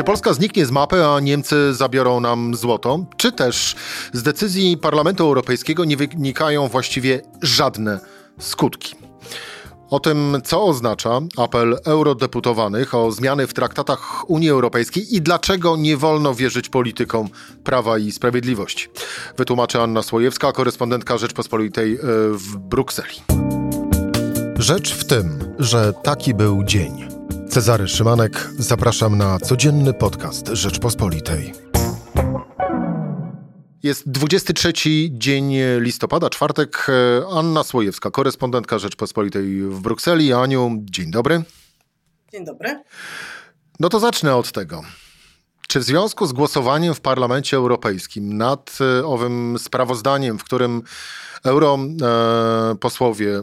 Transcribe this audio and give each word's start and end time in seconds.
Czy 0.00 0.04
Polska 0.04 0.32
zniknie 0.32 0.66
z 0.66 0.70
mapy, 0.70 1.04
a 1.04 1.20
Niemcy 1.20 1.74
zabiorą 1.74 2.20
nam 2.20 2.54
złoto? 2.54 3.04
Czy 3.16 3.32
też 3.32 3.76
z 4.12 4.22
decyzji 4.22 4.76
Parlamentu 4.76 5.24
Europejskiego 5.24 5.84
nie 5.84 5.96
wynikają 5.96 6.68
właściwie 6.68 7.20
żadne 7.42 8.00
skutki? 8.38 8.94
O 9.90 10.00
tym, 10.00 10.38
co 10.44 10.64
oznacza 10.64 11.20
apel 11.36 11.78
eurodeputowanych 11.84 12.94
o 12.94 13.12
zmiany 13.12 13.46
w 13.46 13.54
traktatach 13.54 14.30
Unii 14.30 14.50
Europejskiej 14.50 15.16
i 15.16 15.22
dlaczego 15.22 15.76
nie 15.76 15.96
wolno 15.96 16.34
wierzyć 16.34 16.68
politykom 16.68 17.28
Prawa 17.64 17.98
i 17.98 18.12
Sprawiedliwości. 18.12 18.88
Wytłumaczy 19.36 19.80
Anna 19.80 20.02
Słojewska, 20.02 20.52
korespondentka 20.52 21.18
Rzeczpospolitej 21.18 21.94
e, 21.94 21.98
w 22.30 22.56
Brukseli. 22.56 23.16
Rzecz 24.58 24.94
w 24.94 25.04
tym, 25.04 25.54
że 25.58 25.92
taki 26.02 26.34
był 26.34 26.64
dzień. 26.64 27.09
Cezary 27.50 27.88
Szymanek, 27.88 28.50
zapraszam 28.58 29.18
na 29.18 29.38
codzienny 29.38 29.94
podcast 29.94 30.48
Rzeczpospolitej. 30.48 31.52
Jest 33.82 34.10
23 34.10 34.72
dzień 35.10 35.54
listopada, 35.78 36.30
czwartek. 36.30 36.86
Anna 37.32 37.64
Słojewska, 37.64 38.10
korespondentka 38.10 38.78
Rzeczpospolitej 38.78 39.62
w 39.62 39.80
Brukseli. 39.80 40.32
Aniu, 40.32 40.76
dzień 40.80 41.10
dobry. 41.10 41.42
Dzień 42.32 42.44
dobry. 42.44 42.82
No 43.80 43.88
to 43.88 44.00
zacznę 44.00 44.36
od 44.36 44.52
tego. 44.52 44.82
Czy 45.70 45.80
w 45.80 45.82
związku 45.82 46.26
z 46.26 46.32
głosowaniem 46.32 46.94
w 46.94 47.00
Parlamencie 47.00 47.56
Europejskim 47.56 48.36
nad 48.36 48.78
e, 48.80 49.06
owym 49.06 49.58
sprawozdaniem, 49.58 50.38
w 50.38 50.44
którym 50.44 50.82
europosłowie 51.44 53.34
e, 53.36 53.42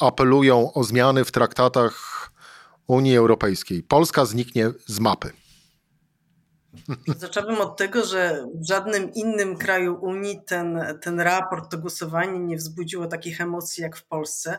apelują 0.00 0.72
o 0.72 0.84
zmiany 0.84 1.24
w 1.24 1.32
traktatach 1.32 2.24
Unii 2.86 3.16
Europejskiej. 3.16 3.82
Polska 3.82 4.24
zniknie 4.24 4.70
z 4.86 5.00
mapy. 5.00 5.30
Zacząłbym 7.18 7.60
od 7.60 7.76
tego, 7.76 8.04
że 8.04 8.46
w 8.54 8.68
żadnym 8.68 9.14
innym 9.14 9.56
kraju 9.56 9.98
Unii 10.00 10.40
ten, 10.46 10.98
ten 11.00 11.20
raport, 11.20 11.70
to 11.70 11.78
głosowanie 11.78 12.38
nie 12.38 12.56
wzbudziło 12.56 13.06
takich 13.06 13.40
emocji 13.40 13.82
jak 13.82 13.96
w 13.96 14.04
Polsce, 14.04 14.58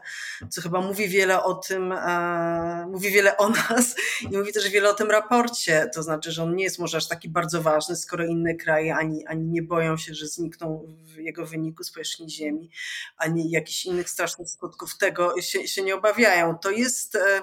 co 0.49 0.61
chyba 0.61 0.81
mówi 0.81 1.07
wiele 1.07 1.43
o 1.43 1.53
tym, 1.53 1.91
e, 1.91 2.87
mówi 2.91 3.09
wiele 3.09 3.37
o 3.37 3.49
nas 3.49 3.95
i 4.31 4.37
mówi 4.37 4.53
też 4.53 4.69
wiele 4.69 4.89
o 4.89 4.93
tym 4.93 5.11
raporcie. 5.11 5.89
To 5.93 6.03
znaczy, 6.03 6.31
że 6.31 6.43
on 6.43 6.55
nie 6.55 6.63
jest 6.63 6.79
może 6.79 6.97
aż 6.97 7.07
taki 7.07 7.29
bardzo 7.29 7.61
ważny, 7.61 7.95
skoro 7.95 8.25
inne 8.25 8.55
kraje 8.55 8.95
ani, 8.95 9.25
ani 9.25 9.45
nie 9.47 9.61
boją 9.61 9.97
się, 9.97 10.13
że 10.13 10.27
znikną 10.27 10.85
w 11.03 11.17
jego 11.17 11.45
wyniku 11.45 11.83
z 11.83 11.91
powierzchni 11.91 12.29
Ziemi, 12.29 12.69
ani 13.17 13.51
jakichś 13.51 13.85
innych 13.85 14.09
strasznych 14.09 14.49
skutków 14.49 14.97
tego 14.97 15.41
się, 15.41 15.67
się 15.67 15.81
nie 15.81 15.95
obawiają. 15.95 16.57
To 16.57 16.71
jest. 16.71 17.15
E, 17.15 17.41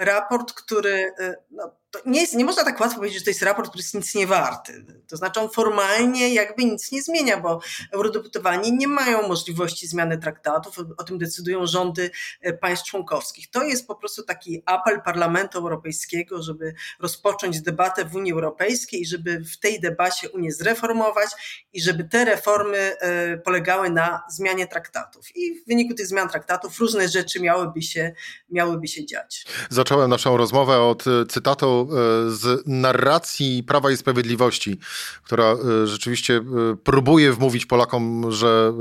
raport, 0.00 0.52
który 0.52 1.12
y, 1.20 1.36
no, 1.50 1.70
nie, 2.06 2.20
jest, 2.20 2.34
nie 2.34 2.44
można 2.44 2.64
tak 2.64 2.80
łatwo 2.80 2.96
powiedzieć, 2.96 3.18
że 3.18 3.24
to 3.24 3.30
jest 3.30 3.42
raport, 3.42 3.68
który 3.68 3.82
jest 3.82 3.94
nic 3.94 4.14
nie 4.14 4.26
warty. 4.26 4.84
To 5.08 5.16
znaczy 5.16 5.40
on 5.40 5.50
formalnie 5.50 6.34
jakby 6.34 6.64
nic 6.64 6.92
nie 6.92 7.02
zmienia, 7.02 7.40
bo 7.40 7.60
eurodeputowani 7.92 8.72
nie 8.72 8.88
mają 8.88 9.28
możliwości 9.28 9.86
zmiany 9.86 10.18
traktatów, 10.18 10.78
o 10.98 11.04
tym 11.04 11.18
decydują 11.18 11.66
rządy 11.66 12.10
y, 12.46 12.52
państw 12.52 12.86
członkowskich. 12.86 13.50
To 13.50 13.62
jest 13.62 13.86
po 13.86 13.94
prostu 13.94 14.22
taki 14.22 14.62
apel 14.66 15.02
Parlamentu 15.02 15.58
Europejskiego, 15.58 16.42
żeby 16.42 16.74
rozpocząć 17.00 17.60
debatę 17.60 18.04
w 18.04 18.14
Unii 18.14 18.32
Europejskiej 18.32 19.00
i 19.00 19.06
żeby 19.06 19.44
w 19.44 19.58
tej 19.58 19.80
debacie 19.80 20.30
Unię 20.30 20.52
zreformować 20.52 21.30
i 21.72 21.82
żeby 21.82 22.04
te 22.04 22.24
reformy 22.24 22.96
y, 23.34 23.38
polegały 23.38 23.90
na 23.90 24.22
zmianie 24.30 24.66
traktatów. 24.66 25.36
I 25.36 25.60
w 25.60 25.68
wyniku 25.68 25.94
tych 25.94 26.06
zmian 26.06 26.28
traktatów 26.28 26.78
różne 26.78 27.08
rzeczy 27.08 27.40
miałyby 27.40 27.82
się, 27.82 28.12
miałyby 28.50 28.88
się 28.88 29.06
dziać 29.06 29.44
zacząłem 29.90 30.10
naszą 30.10 30.36
rozmowę 30.36 30.80
od 30.80 31.06
e, 31.06 31.26
cytatu 31.26 31.88
e, 31.90 31.94
z 32.30 32.62
narracji 32.66 33.62
Prawa 33.62 33.90
i 33.90 33.96
Sprawiedliwości, 33.96 34.78
która 35.22 35.44
e, 35.44 35.86
rzeczywiście 35.86 36.44
próbuje 36.84 37.32
wmówić 37.32 37.66
Polakom, 37.66 38.32
że, 38.32 38.72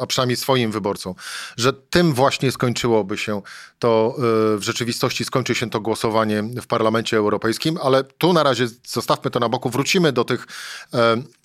a 0.00 0.06
przynajmniej 0.06 0.36
swoim 0.36 0.72
wyborcom, 0.72 1.14
że 1.56 1.72
tym 1.72 2.14
właśnie 2.14 2.52
skończyłoby 2.52 3.18
się 3.18 3.42
to, 3.78 4.14
w 4.56 4.58
rzeczywistości 4.60 5.24
skończy 5.24 5.54
się 5.54 5.70
to 5.70 5.80
głosowanie 5.80 6.42
w 6.62 6.66
Parlamencie 6.66 7.16
Europejskim, 7.16 7.78
ale 7.82 8.04
tu 8.04 8.32
na 8.32 8.42
razie 8.42 8.66
zostawmy 8.86 9.30
to 9.30 9.40
na 9.40 9.48
boku, 9.48 9.70
wrócimy 9.70 10.12
do 10.12 10.24
tych 10.24 10.46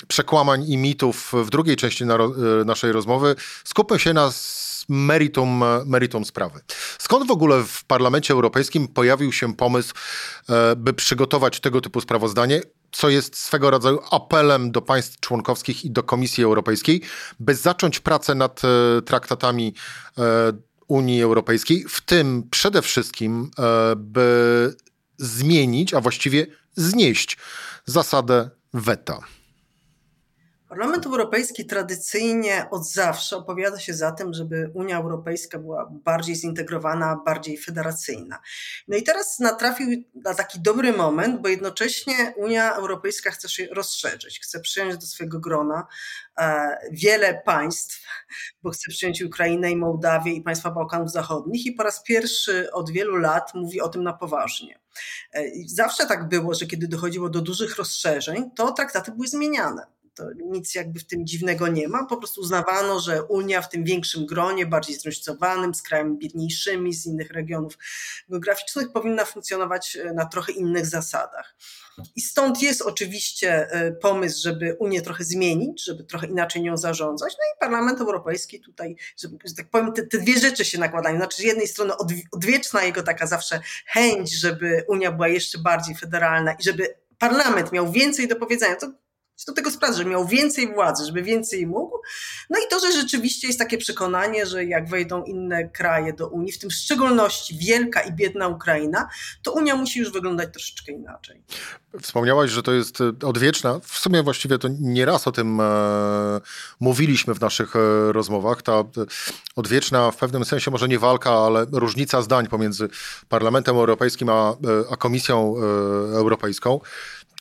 przekłamań 0.08 0.70
i 0.70 0.78
mitów 0.78 1.32
w 1.34 1.50
drugiej 1.50 1.76
części 1.76 2.06
naszej 2.66 2.92
rozmowy. 2.92 3.36
Skupmy 3.64 4.00
się 4.00 4.14
na 4.14 4.32
meritum, 4.90 5.64
meritum 5.86 6.26
sprawy. 6.26 6.60
Skąd 7.00 7.28
w 7.28 7.32
ogóle 7.32 7.64
w 7.64 7.86
Parlamencie 7.86 8.34
Europejskim 8.34 8.88
pojawił 8.88 9.32
się 9.32 9.56
pomysł, 9.56 9.94
e, 10.50 10.76
by 10.76 10.94
przygotować 10.94 11.60
tego 11.60 11.82
typu 11.82 12.02
sprawozdanie, 12.02 12.62
co 12.92 13.10
jest 13.10 13.38
swego 13.38 13.70
rodzaju 13.70 14.00
apelem 14.12 14.72
do 14.72 14.82
państw 14.82 15.20
członkowskich 15.20 15.86
i 15.86 15.92
do 15.92 16.04
Komisji 16.04 16.44
Europejskiej, 16.44 17.02
by 17.40 17.56
zacząć 17.56 18.00
pracę 18.00 18.36
nad 18.36 18.62
e, 18.64 19.02
traktatami 19.02 19.74
e, 20.18 20.24
Unii 20.88 21.22
Europejskiej, 21.22 21.86
w 21.90 22.02
tym 22.02 22.44
przede 22.52 22.82
wszystkim, 22.82 23.52
by 23.98 24.76
zmienić, 25.18 25.94
a 25.94 26.02
właściwie 26.02 26.48
znieść 26.76 27.38
zasadę 27.86 28.50
weta. 28.74 29.20
Parlament 30.74 31.06
Europejski 31.06 31.66
tradycyjnie 31.66 32.68
od 32.72 32.88
zawsze 32.88 33.38
opowiada 33.38 33.80
się 33.80 33.94
za 33.94 34.12
tym, 34.12 34.34
żeby 34.34 34.72
Unia 34.74 34.98
Europejska 34.98 35.60
była 35.60 35.90
bardziej 35.92 36.36
zintegrowana, 36.36 37.22
bardziej 37.26 37.58
federacyjna. 37.58 38.40
No 38.88 38.98
i 38.98 39.04
teraz 39.04 39.40
natrafił 39.40 40.04
na 40.16 40.34
taki 40.34 40.60
dobry 40.62 40.94
moment, 40.94 41.42
bo 41.42 41.50
jednocześnie 41.50 42.34
Unia 42.38 42.76
Europejska 42.76 43.32
chce 43.32 43.50
się 43.50 43.68
rozszerzyć, 43.72 44.40
chce 44.40 44.60
przyjąć 44.60 44.98
do 44.98 45.08
swojego 45.08 45.40
grona 45.40 45.88
e, 46.38 46.78
wiele 46.92 47.42
państw, 47.46 48.06
bo 48.64 48.70
chce 48.70 48.90
przyjąć 48.90 49.22
Ukrainę 49.22 49.72
i 49.72 49.76
Mołdawię 49.76 50.32
i 50.32 50.42
państwa 50.42 50.72
Bałkanów 50.72 51.12
Zachodnich 51.12 51.66
i 51.66 51.72
po 51.72 51.84
raz 51.84 52.04
pierwszy 52.04 52.72
od 52.72 52.92
wielu 52.92 53.16
lat 53.16 53.54
mówi 53.54 53.82
o 53.82 53.90
tym 53.90 54.04
na 54.04 54.14
poważnie. 54.14 54.80
E, 55.34 55.44
zawsze 55.68 56.06
tak 56.06 56.28
było, 56.28 56.54
że 56.54 56.66
kiedy 56.66 56.88
dochodziło 56.88 57.30
do 57.30 57.42
dużych 57.42 57.76
rozszerzeń, 57.76 58.52
to 58.56 58.72
traktaty 58.72 59.12
były 59.12 59.28
zmieniane 59.28 59.86
to 60.16 60.24
nic 60.46 60.76
jakby 60.76 61.00
w 61.00 61.08
tym 61.08 61.28
dziwnego 61.28 61.68
nie 61.68 61.88
ma. 61.88 62.06
Po 62.06 62.18
prostu 62.18 62.42
uznawano, 62.42 63.00
że 63.00 63.24
Unia 63.24 63.62
w 63.62 63.70
tym 63.70 63.84
większym 63.84 64.26
gronie, 64.26 64.66
bardziej 64.66 64.96
zróżnicowanym, 64.96 65.74
z 65.74 65.82
krajami 65.82 66.18
biedniejszymi, 66.18 66.94
z 66.94 67.06
innych 67.06 67.32
regionów 67.32 67.78
geograficznych, 68.30 68.92
powinna 68.92 69.26
funkcjonować 69.26 69.96
e, 69.96 70.14
na 70.14 70.26
trochę 70.26 70.52
innych 70.52 70.86
zasadach. 70.86 71.56
I 72.16 72.22
stąd 72.22 72.62
jest 72.62 72.82
oczywiście 72.82 73.72
e, 73.72 73.92
pomysł, 73.92 74.42
żeby 74.44 74.76
Unię 74.80 75.02
trochę 75.02 75.24
zmienić, 75.24 75.86
żeby 75.86 76.04
trochę 76.04 76.28
inaczej 76.28 76.62
nią 76.62 76.78
zarządzać. 76.78 77.34
No 77.34 77.44
i 77.56 77.60
Parlament 77.60 78.02
Europejski 78.02 78.62
tutaj, 78.62 78.96
że 79.22 79.30
tak 79.58 79.70
powiem, 79.70 79.94
te, 79.94 80.08
te 80.08 80.18
dwie 80.18 80.40
rzeczy 80.40 80.66
się 80.66 80.80
nakładają. 80.80 81.18
Znaczy, 81.18 81.38
z 81.38 81.46
jednej 81.46 81.68
strony 81.68 81.94
odwieczna 82.32 82.84
jego 82.84 83.04
taka 83.04 83.28
zawsze 83.28 83.62
chęć, 83.86 84.32
żeby 84.32 84.84
Unia 84.88 85.12
była 85.12 85.28
jeszcze 85.28 85.58
bardziej 85.58 85.96
federalna 85.96 86.54
i 86.54 86.64
żeby 86.64 86.96
parlament 87.18 87.72
miał 87.72 87.92
więcej 87.92 88.28
do 88.28 88.36
powiedzenia. 88.36 88.76
To 88.76 89.03
do 89.48 89.54
tego 89.54 89.72
sprawy, 89.72 89.94
żeby 89.94 90.10
miał 90.10 90.28
więcej 90.28 90.74
władzy, 90.74 91.06
żeby 91.06 91.24
więcej 91.24 91.68
mógł. 91.68 91.98
No 92.50 92.60
i 92.60 92.62
to, 92.70 92.80
że 92.80 92.92
rzeczywiście 92.92 93.48
jest 93.48 93.60
takie 93.60 93.78
przekonanie, 93.78 94.46
że 94.46 94.66
jak 94.66 94.90
wejdą 94.90 95.24
inne 95.24 95.70
kraje 95.70 96.14
do 96.14 96.28
Unii, 96.28 96.52
w 96.52 96.60
tym 96.60 96.70
w 96.70 96.74
szczególności 96.74 97.58
wielka 97.58 98.02
i 98.02 98.12
biedna 98.12 98.48
Ukraina, 98.48 99.10
to 99.44 99.52
Unia 99.52 99.76
musi 99.76 100.00
już 100.00 100.12
wyglądać 100.12 100.50
troszeczkę 100.54 100.92
inaczej. 100.92 101.44
Wspomniałaś, 102.02 102.52
że 102.52 102.64
to 102.64 102.74
jest 102.74 103.02
e, 103.02 103.12
odwieczna. 103.28 103.80
W 103.84 103.98
sumie 103.98 104.24
właściwie 104.24 104.58
to 104.58 104.68
nieraz 104.80 105.28
o 105.28 105.32
tym 105.32 105.60
e, 105.62 105.64
mówiliśmy 106.80 107.34
w 107.34 107.42
naszych 107.42 107.76
e, 107.76 107.80
rozmowach. 108.12 108.62
Ta 108.62 108.84
odwieczna, 109.56 110.12
w 110.12 110.18
pewnym 110.18 110.46
sensie 110.46 110.72
może 110.72 110.88
nie 110.88 111.00
walka, 111.00 111.32
ale 111.32 111.66
różnica 111.72 112.22
zdań 112.22 112.48
pomiędzy 112.48 112.90
Parlamentem 113.30 113.76
Europejskim 113.76 114.30
a, 114.30 114.56
a 114.92 114.98
Komisją 114.98 115.56
Europejską. 116.14 116.80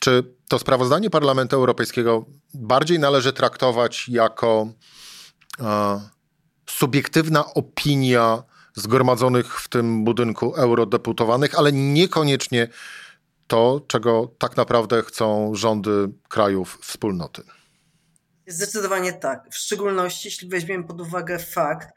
Czy 0.03 0.35
to 0.49 0.59
sprawozdanie 0.59 1.11
Parlamentu 1.11 1.57
Europejskiego 1.57 2.25
bardziej 2.55 2.99
należy 2.99 3.33
traktować 3.33 4.09
jako 4.09 4.69
e, 5.61 6.01
subiektywna 6.71 7.55
opinia 7.55 8.43
zgromadzonych 8.75 9.61
w 9.61 9.69
tym 9.69 10.05
budynku 10.05 10.55
eurodeputowanych, 10.55 11.59
ale 11.59 11.73
niekoniecznie 11.73 12.69
to, 13.47 13.81
czego 13.87 14.31
tak 14.39 14.57
naprawdę 14.57 15.03
chcą 15.03 15.55
rządy 15.55 16.09
krajów 16.29 16.79
wspólnoty? 16.81 17.43
Zdecydowanie 18.53 19.13
tak. 19.13 19.49
W 19.51 19.57
szczególności, 19.57 20.29
jeśli 20.29 20.49
weźmiemy 20.49 20.85
pod 20.85 21.01
uwagę 21.01 21.39
fakt, 21.39 21.89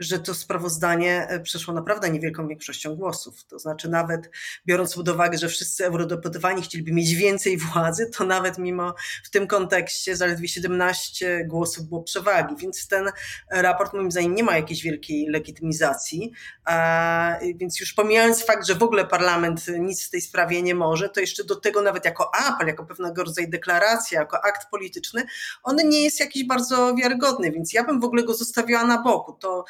że 0.00 0.18
to 0.18 0.34
sprawozdanie 0.34 1.26
e, 1.28 1.40
przeszło 1.40 1.74
naprawdę 1.74 2.10
niewielką 2.10 2.48
większością 2.48 2.96
głosów. 2.96 3.44
To 3.44 3.58
znaczy, 3.58 3.88
nawet 3.88 4.30
biorąc 4.66 4.94
pod 4.94 5.08
uwagę, 5.08 5.38
że 5.38 5.48
wszyscy 5.48 5.84
eurodeputowani 5.84 6.62
chcieliby 6.62 6.92
mieć 6.92 7.14
więcej 7.14 7.58
władzy, 7.58 8.10
to 8.10 8.24
nawet 8.24 8.58
mimo 8.58 8.94
w 9.24 9.30
tym 9.30 9.46
kontekście 9.46 10.16
zaledwie 10.16 10.48
17 10.48 11.44
głosów 11.48 11.88
było 11.88 12.02
przewagi. 12.02 12.56
Więc 12.56 12.88
ten 12.88 13.10
raport, 13.50 13.92
moim 13.92 14.10
zdaniem, 14.10 14.34
nie 14.34 14.42
ma 14.42 14.56
jakiejś 14.56 14.82
wielkiej 14.82 15.26
legitymizacji. 15.28 16.32
Więc 17.56 17.80
już 17.80 17.92
pomijając 17.92 18.44
fakt, 18.44 18.66
że 18.66 18.74
w 18.74 18.82
ogóle 18.82 19.06
parlament 19.06 19.66
nic 19.78 20.06
w 20.06 20.10
tej 20.10 20.20
sprawie 20.20 20.62
nie 20.62 20.74
może, 20.74 21.08
to 21.08 21.20
jeszcze 21.20 21.44
do 21.44 21.56
tego 21.56 21.82
nawet 21.82 22.04
jako 22.04 22.34
apel, 22.34 22.66
jako 22.66 22.84
pewnego 22.84 23.24
rodzaju 23.24 23.50
deklaracja, 23.50 24.20
jako 24.20 24.44
akt 24.44 24.70
polityczny, 24.70 25.24
on 25.62 25.76
nie 25.76 26.03
jest 26.04 26.20
jakiś 26.20 26.44
bardzo 26.44 26.94
wiarygodny, 26.94 27.52
więc 27.52 27.72
ja 27.72 27.84
bym 27.84 28.00
w 28.00 28.04
ogóle 28.04 28.22
go 28.22 28.34
zostawiła 28.34 28.84
na 28.84 29.02
boku. 29.02 29.32
To, 29.32 29.64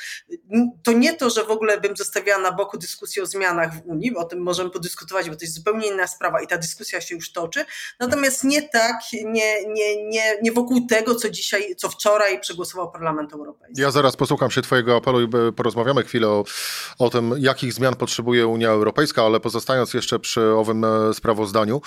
to 0.82 0.92
nie 0.92 1.14
to, 1.14 1.30
że 1.30 1.44
w 1.44 1.50
ogóle 1.50 1.80
bym 1.80 1.96
zostawiła 1.96 2.38
na 2.38 2.52
boku 2.52 2.78
dyskusję 2.78 3.22
o 3.22 3.26
zmianach 3.26 3.74
w 3.74 3.86
Unii, 3.86 4.12
bo 4.12 4.20
o 4.20 4.24
tym 4.24 4.42
możemy 4.42 4.70
podyskutować, 4.70 5.30
bo 5.30 5.36
to 5.36 5.44
jest 5.44 5.54
zupełnie 5.54 5.88
inna 5.88 6.06
sprawa 6.06 6.42
i 6.42 6.46
ta 6.46 6.58
dyskusja 6.58 7.00
się 7.00 7.14
już 7.14 7.32
toczy, 7.32 7.64
natomiast 8.00 8.44
nie 8.44 8.62
tak, 8.62 8.96
nie, 9.24 9.64
nie, 9.68 10.08
nie, 10.08 10.38
nie 10.42 10.52
wokół 10.52 10.86
tego, 10.86 11.14
co 11.14 11.30
dzisiaj, 11.30 11.76
co 11.76 11.88
wczoraj 11.88 12.40
przegłosował 12.40 12.90
Parlament 12.92 13.32
Europejski. 13.32 13.82
Ja 13.82 13.90
zaraz 13.90 14.16
posłucham 14.16 14.50
się 14.50 14.62
Twojego 14.62 14.96
apelu 14.96 15.22
i 15.22 15.28
porozmawiamy 15.56 16.02
chwilę 16.02 16.28
o, 16.28 16.44
o 16.98 17.10
tym, 17.10 17.34
jakich 17.38 17.72
zmian 17.72 17.96
potrzebuje 17.96 18.46
Unia 18.46 18.70
Europejska, 18.70 19.22
ale 19.22 19.40
pozostając 19.40 19.94
jeszcze 19.94 20.18
przy 20.18 20.54
owym 20.54 20.84
e, 20.84 21.14
sprawozdaniu, 21.14 21.80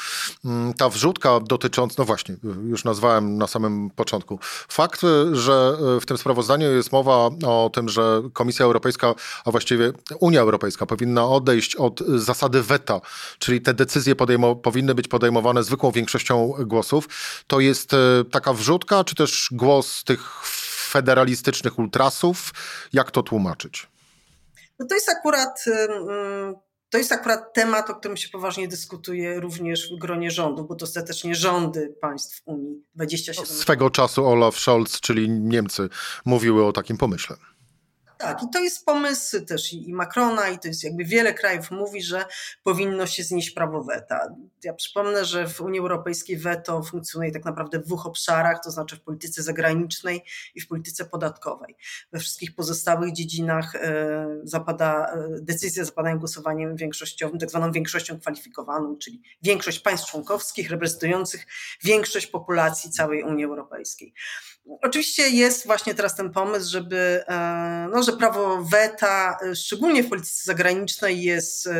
mm, 0.46 0.74
ta 0.74 0.90
wrzutka 0.90 1.40
dotycząca, 1.40 1.96
no 1.98 2.06
właśnie, 2.06 2.36
już 2.64 2.84
nazwałem 2.84 3.38
na 3.38 3.48
samym 3.48 3.90
początku, 3.90 4.27
Fakt, 4.70 5.02
że 5.32 5.78
w 6.02 6.06
tym 6.06 6.18
sprawozdaniu 6.18 6.72
jest 6.76 6.92
mowa 6.92 7.30
o 7.46 7.72
tym, 7.74 7.90
że 7.90 8.22
Komisja 8.34 8.66
Europejska, 8.66 9.14
a 9.46 9.52
właściwie 9.52 9.92
Unia 10.20 10.42
Europejska 10.42 10.86
powinna 10.86 11.26
odejść 11.28 11.76
od 11.76 12.00
zasady 12.00 12.64
weta, 12.64 13.02
czyli 13.40 13.62
te 13.62 13.74
decyzje 13.74 14.16
powinny 14.64 14.96
być 14.96 15.08
podejmowane 15.08 15.64
zwykłą 15.64 15.92
większością 15.92 16.54
głosów, 16.60 17.08
to 17.48 17.60
jest 17.60 17.94
e, 17.94 17.98
taka 18.32 18.54
wrzutka, 18.54 19.04
czy 19.04 19.16
też 19.16 19.50
głos 19.52 20.04
tych 20.04 20.46
federalistycznych 20.88 21.80
ultrasów? 21.80 22.52
Jak 22.94 23.12
to 23.12 23.24
tłumaczyć? 23.24 23.88
No 24.80 24.86
to 24.90 24.96
jest 24.96 25.10
akurat 25.10 25.66
to 26.90 26.98
jest 26.98 27.12
akurat 27.12 27.54
temat, 27.54 27.90
o 27.90 27.96
którym 27.96 28.18
się 28.18 28.30
poważnie 28.30 28.68
dyskutuje 28.68 29.40
również 29.40 29.94
w 29.94 30.00
gronie 30.00 30.32
rządów, 30.32 30.68
bo 30.68 30.76
to 30.76 30.84
ostatecznie 30.86 31.36
rządy 31.36 31.96
państw 32.02 32.42
Unii 32.46 32.84
27. 32.96 33.46
Swego 33.46 33.90
czasu 33.90 34.28
Olaf 34.28 34.60
Scholz, 34.60 35.00
czyli 35.00 35.30
Niemcy, 35.30 35.90
mówiły 36.26 36.66
o 36.66 36.72
takim 36.72 36.98
pomyśle. 36.98 37.36
Tak, 38.18 38.44
i 38.44 38.46
to 38.54 38.60
jest 38.60 38.86
pomysł 38.86 39.46
też 39.46 39.74
i 39.74 39.94
Macrona, 39.94 40.50
i 40.50 40.60
to 40.60 40.68
jest 40.68 40.84
jakby 40.84 41.06
wiele 41.06 41.34
krajów 41.34 41.72
mówi, 41.72 42.02
że 42.04 42.26
powinno 42.64 43.08
się 43.08 43.24
znieść 43.24 43.52
prawo 43.52 43.84
weta. 43.84 44.20
Ja 44.64 44.74
przypomnę, 44.74 45.26
że 45.26 45.48
w 45.48 45.62
Unii 45.62 45.80
Europejskiej 45.80 46.38
weto 46.38 46.84
funkcjonuje 46.84 47.32
tak 47.32 47.46
naprawdę 47.46 47.80
w 47.80 47.86
dwóch 47.86 48.06
obszarach, 48.06 48.64
to 48.64 48.72
znaczy 48.72 48.96
w 48.96 49.02
polityce 49.02 49.44
zagranicznej 49.44 50.24
i 50.56 50.62
w 50.62 50.68
polityce 50.68 51.06
podatkowej. 51.06 51.76
We 52.12 52.20
wszystkich 52.20 52.56
pozostałych 52.56 53.14
dziedzinach 53.14 53.76
e, 53.76 54.28
zapada, 54.44 55.06
e, 55.06 55.28
decyzje 55.42 55.86
zapadają 55.86 56.20
głosowaniem 56.20 56.76
większościowym, 56.76 57.40
tak 57.40 57.50
zwaną 57.50 57.72
większością 57.72 58.20
kwalifikowaną, 58.20 58.98
czyli 58.98 59.22
większość 59.42 59.80
państw 59.80 60.12
członkowskich 60.12 60.70
reprezentujących 60.70 61.48
większość 61.84 62.28
populacji 62.28 62.92
całej 62.92 63.24
Unii 63.24 63.46
Europejskiej. 63.46 64.14
Oczywiście 64.82 65.30
jest 65.30 65.66
właśnie 65.66 65.96
teraz 65.96 66.16
ten 66.16 66.32
pomysł, 66.32 66.72
żeby, 66.72 67.24
e, 67.28 67.90
no, 67.94 68.04
że 68.04 68.14
prawo 68.14 68.64
weta, 68.64 69.38
e, 69.42 69.56
szczególnie 69.56 70.04
w 70.04 70.10
polityce 70.10 70.44
zagranicznej, 70.44 71.24
jest 71.24 71.68
e, 71.68 71.72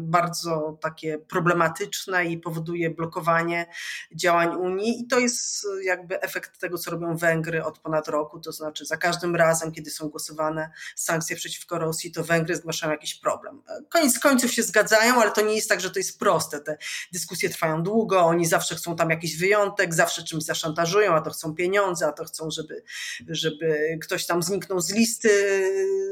bardzo 0.00 0.78
takie 0.80 1.18
problematyczne 1.18 2.24
i 2.24 2.38
powoduje 2.38 2.90
blokowanie 2.90 3.66
działań 4.14 4.56
Unii. 4.56 5.00
I 5.00 5.06
to 5.06 5.18
jest 5.18 5.66
jakby 5.82 6.20
efekt 6.20 6.60
tego, 6.60 6.78
co 6.78 6.90
robią 6.90 7.16
Węgry 7.16 7.64
od 7.64 7.78
ponad 7.78 8.08
roku. 8.08 8.40
To 8.40 8.52
znaczy, 8.52 8.86
za 8.86 8.96
każdym 8.96 9.36
razem, 9.36 9.72
kiedy 9.72 9.90
są 9.90 10.08
głosowane 10.08 10.70
sankcje 10.96 11.36
przeciwko 11.36 11.78
Rosji, 11.78 12.12
to 12.12 12.24
Węgry 12.24 12.56
zgłaszają 12.56 12.92
jakiś 12.92 13.14
problem. 13.14 13.62
Koniec 13.88 14.18
końców 14.18 14.52
się 14.52 14.62
zgadzają, 14.62 15.22
ale 15.22 15.30
to 15.30 15.40
nie 15.40 15.54
jest 15.54 15.68
tak, 15.68 15.80
że 15.80 15.90
to 15.90 15.98
jest 15.98 16.18
proste. 16.18 16.60
Te 16.60 16.76
dyskusje 17.12 17.50
trwają 17.50 17.82
długo, 17.82 18.20
oni 18.20 18.46
zawsze 18.46 18.74
chcą 18.74 18.96
tam 18.96 19.10
jakiś 19.10 19.36
wyjątek, 19.36 19.94
zawsze 19.94 20.22
czymś 20.22 20.44
zaszantażują, 20.44 21.14
a 21.14 21.20
to 21.20 21.30
chcą 21.30 21.54
pieniądze, 21.54 22.06
a 22.06 22.12
to 22.12 22.29
chcą, 22.30 22.50
żeby, 22.50 22.82
żeby 23.28 23.98
ktoś 24.02 24.26
tam 24.26 24.42
zniknął 24.42 24.80
z 24.80 24.92
listy, 24.92 25.30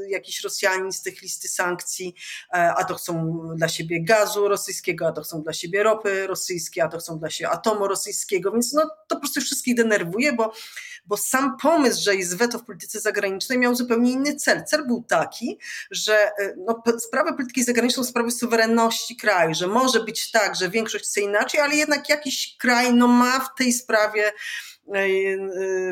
jakiś 0.09 0.43
Rosjanin 0.43 0.91
z 0.91 1.01
tych 1.01 1.21
listy 1.21 1.47
sankcji, 1.47 2.15
e, 2.53 2.73
a 2.77 2.83
to 2.83 2.95
chcą 2.95 3.41
dla 3.55 3.69
siebie 3.69 4.03
gazu 4.03 4.47
rosyjskiego, 4.47 5.07
a 5.07 5.11
to 5.11 5.21
chcą 5.21 5.43
dla 5.43 5.53
siebie 5.53 5.83
ropy 5.83 6.27
rosyjskiej, 6.27 6.83
a 6.83 6.87
to 6.87 6.97
chcą 6.97 7.19
dla 7.19 7.29
siebie 7.29 7.49
atomu 7.49 7.87
rosyjskiego, 7.87 8.51
więc 8.51 8.73
no, 8.73 8.81
to 9.07 9.15
po 9.15 9.19
prostu 9.19 9.41
wszystkich 9.41 9.75
denerwuje, 9.75 10.33
bo, 10.33 10.53
bo 11.05 11.17
sam 11.17 11.57
pomysł, 11.57 12.03
że 12.03 12.15
jest 12.15 12.37
weto 12.37 12.59
w 12.59 12.65
polityce 12.65 12.99
zagranicznej 12.99 13.57
miał 13.57 13.75
zupełnie 13.75 14.11
inny 14.11 14.35
cel. 14.35 14.63
Cel 14.65 14.87
był 14.87 15.03
taki, 15.03 15.59
że 15.91 16.15
e, 16.15 16.55
no, 16.57 16.83
sprawy 16.99 17.33
polityki 17.33 17.63
zagranicznej 17.63 18.05
są 18.05 18.09
sprawy 18.09 18.31
suwerenności 18.31 19.15
kraju, 19.17 19.53
że 19.53 19.67
może 19.67 19.99
być 19.99 20.31
tak, 20.31 20.55
że 20.55 20.69
większość 20.69 21.05
chce 21.05 21.21
inaczej, 21.21 21.61
ale 21.61 21.75
jednak 21.75 22.09
jakiś 22.09 22.55
kraj 22.57 22.93
no, 22.93 23.07
ma 23.07 23.39
w 23.39 23.57
tej 23.57 23.73
sprawie 23.73 24.31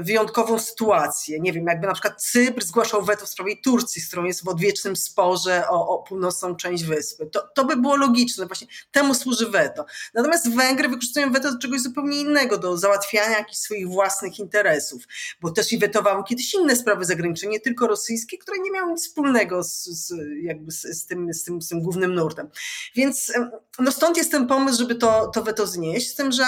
wyjątkową 0.01 0.59
sytuację. 0.59 1.39
Nie 1.39 1.53
wiem, 1.53 1.65
jakby 1.65 1.87
na 1.87 1.93
przykład 1.93 2.23
Cypr 2.23 2.63
zgłaszał 2.63 3.05
weto 3.05 3.25
w 3.25 3.29
sprawie 3.29 3.57
Turcji, 3.63 4.01
z 4.01 4.07
którą 4.07 4.23
jest 4.23 4.43
w 4.43 4.47
odwiecznym 4.47 4.95
sporze 4.95 5.69
o, 5.69 5.87
o 5.87 6.03
północną 6.03 6.55
część 6.55 6.83
wyspy. 6.83 7.25
To, 7.25 7.47
to 7.55 7.65
by 7.65 7.75
było 7.75 7.95
logiczne, 7.95 8.45
właśnie 8.45 8.67
temu 8.91 9.13
służy 9.13 9.49
weto. 9.49 9.85
Natomiast 10.13 10.55
Węgry 10.55 10.89
wykorzystują 10.89 11.31
weto 11.31 11.51
do 11.51 11.59
czegoś 11.59 11.81
zupełnie 11.81 12.21
innego, 12.21 12.57
do 12.57 12.77
załatwiania 12.77 13.37
jakichś 13.37 13.57
swoich 13.57 13.87
własnych 13.87 14.39
interesów, 14.39 15.03
bo 15.41 15.51
też 15.51 15.71
i 15.71 15.77
wetowały 15.77 16.23
kiedyś 16.23 16.53
inne 16.53 16.75
sprawy 16.75 17.05
zagraniczne, 17.05 17.49
nie 17.49 17.59
tylko 17.59 17.87
rosyjskie, 17.87 18.37
które 18.37 18.59
nie 18.59 18.71
miały 18.71 18.91
nic 18.91 19.07
wspólnego 19.07 19.63
z, 19.63 19.83
z 19.83 20.13
jakby 20.41 20.71
z, 20.71 20.81
z, 20.81 21.05
tym, 21.05 21.33
z, 21.33 21.43
tym, 21.43 21.61
z 21.61 21.67
tym 21.67 21.81
głównym 21.81 22.15
nurtem. 22.15 22.49
Więc 22.95 23.33
no 23.79 23.91
stąd 23.91 24.17
jest 24.17 24.31
ten 24.31 24.47
pomysł, 24.47 24.79
żeby 24.79 24.95
to, 24.95 25.27
to 25.27 25.43
weto 25.43 25.67
znieść, 25.67 26.09
z 26.11 26.15
tym, 26.15 26.31
że 26.31 26.43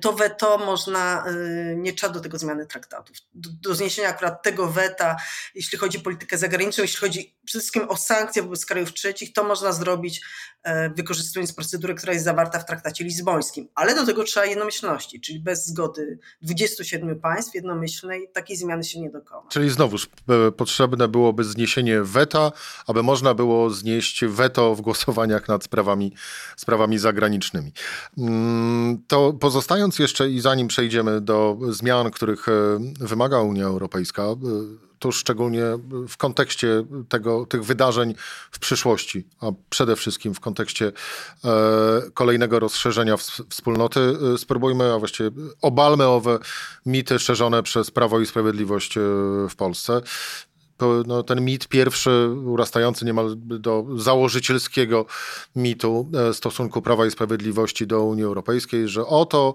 to 0.00 0.12
weto 0.12 0.58
można, 0.58 1.24
y, 1.28 1.76
nie 1.76 1.92
trzeba 1.92 2.12
do 2.12 2.20
tego 2.20 2.38
zmiany 2.38 2.66
traktatów. 2.66 3.16
Do, 3.34 3.50
do, 3.62 3.74
zniesienia 3.74 4.08
akurat 4.08 4.42
tego 4.42 4.66
weta, 4.66 5.16
jeśli 5.54 5.78
chodzi 5.78 5.98
o 5.98 6.00
politykę 6.00 6.38
zagraniczną, 6.38 6.82
jeśli 6.82 7.00
chodzi 7.00 7.36
przede 7.44 7.60
wszystkim 7.60 7.88
o 7.88 7.96
sankcje 7.96 8.42
wobec 8.42 8.66
krajów 8.66 8.92
trzecich, 8.92 9.32
to 9.32 9.44
można 9.44 9.72
zrobić 9.72 10.20
wykorzystując 10.96 11.52
procedurę, 11.52 11.94
która 11.94 12.12
jest 12.12 12.24
zawarta 12.24 12.58
w 12.58 12.66
traktacie 12.66 13.04
lizbońskim. 13.04 13.68
Ale 13.74 13.94
do 13.94 14.06
tego 14.06 14.24
trzeba 14.24 14.46
jednomyślności, 14.46 15.20
czyli 15.20 15.40
bez 15.40 15.66
zgody 15.66 16.18
27 16.42 17.20
państw 17.20 17.54
jednomyślnej 17.54 18.28
takiej 18.32 18.56
zmiany 18.56 18.84
się 18.84 19.00
nie 19.00 19.10
dokona. 19.10 19.48
Czyli 19.48 19.70
znowuż 19.70 20.08
e, 20.28 20.52
potrzebne 20.52 21.08
byłoby 21.08 21.44
zniesienie 21.44 22.02
weta, 22.02 22.52
aby 22.86 23.02
można 23.02 23.34
było 23.34 23.70
znieść 23.70 24.24
weto 24.24 24.74
w 24.74 24.80
głosowaniach 24.80 25.48
nad 25.48 25.64
sprawami, 25.64 26.12
sprawami 26.56 26.98
zagranicznymi. 26.98 27.72
Mm, 28.18 29.02
to 29.08 29.32
Pozostając 29.40 29.98
jeszcze 29.98 30.30
i 30.30 30.40
zanim 30.40 30.68
przejdziemy 30.68 31.20
do 31.20 31.58
zmian, 31.68 32.10
których 32.10 32.48
e, 32.48 32.52
wymaga 33.00 33.40
Unia 33.40 33.64
Europejska, 33.64 34.22
e, 34.96 34.98
to 34.98 35.12
szczególnie 35.12 35.62
w 36.08 36.16
kontekście 36.16 36.84
tego, 37.08 37.46
tych 37.46 37.64
wydarzeń 37.64 38.14
w 38.50 38.58
przyszłości, 38.58 39.26
a 39.40 39.46
przede 39.70 39.96
wszystkim 39.96 40.34
w 40.34 40.40
kontekście 40.40 40.92
e, 41.44 41.50
kolejnego 42.14 42.60
rozszerzenia 42.60 43.16
wspólnoty, 43.48 44.00
spróbujmy, 44.36 44.92
a 44.92 44.98
właściwie 44.98 45.30
obalmy 45.62 46.04
owe 46.04 46.38
mity 46.86 47.18
szerzone 47.18 47.62
przez 47.62 47.90
Prawo 47.90 48.20
i 48.20 48.26
Sprawiedliwość 48.26 48.94
w 49.50 49.56
Polsce 49.56 50.00
no, 51.06 51.22
ten 51.22 51.40
mit 51.44 51.68
pierwszy, 51.68 52.28
urastający 52.46 53.04
niemal 53.04 53.34
do 53.36 53.86
założycielskiego 53.96 55.06
mitu 55.56 56.10
e, 56.30 56.34
stosunku 56.34 56.82
Prawa 56.82 57.06
i 57.06 57.10
Sprawiedliwości 57.10 57.86
do 57.86 58.04
Unii 58.04 58.24
Europejskiej, 58.24 58.88
że 58.88 59.06
oto 59.06 59.54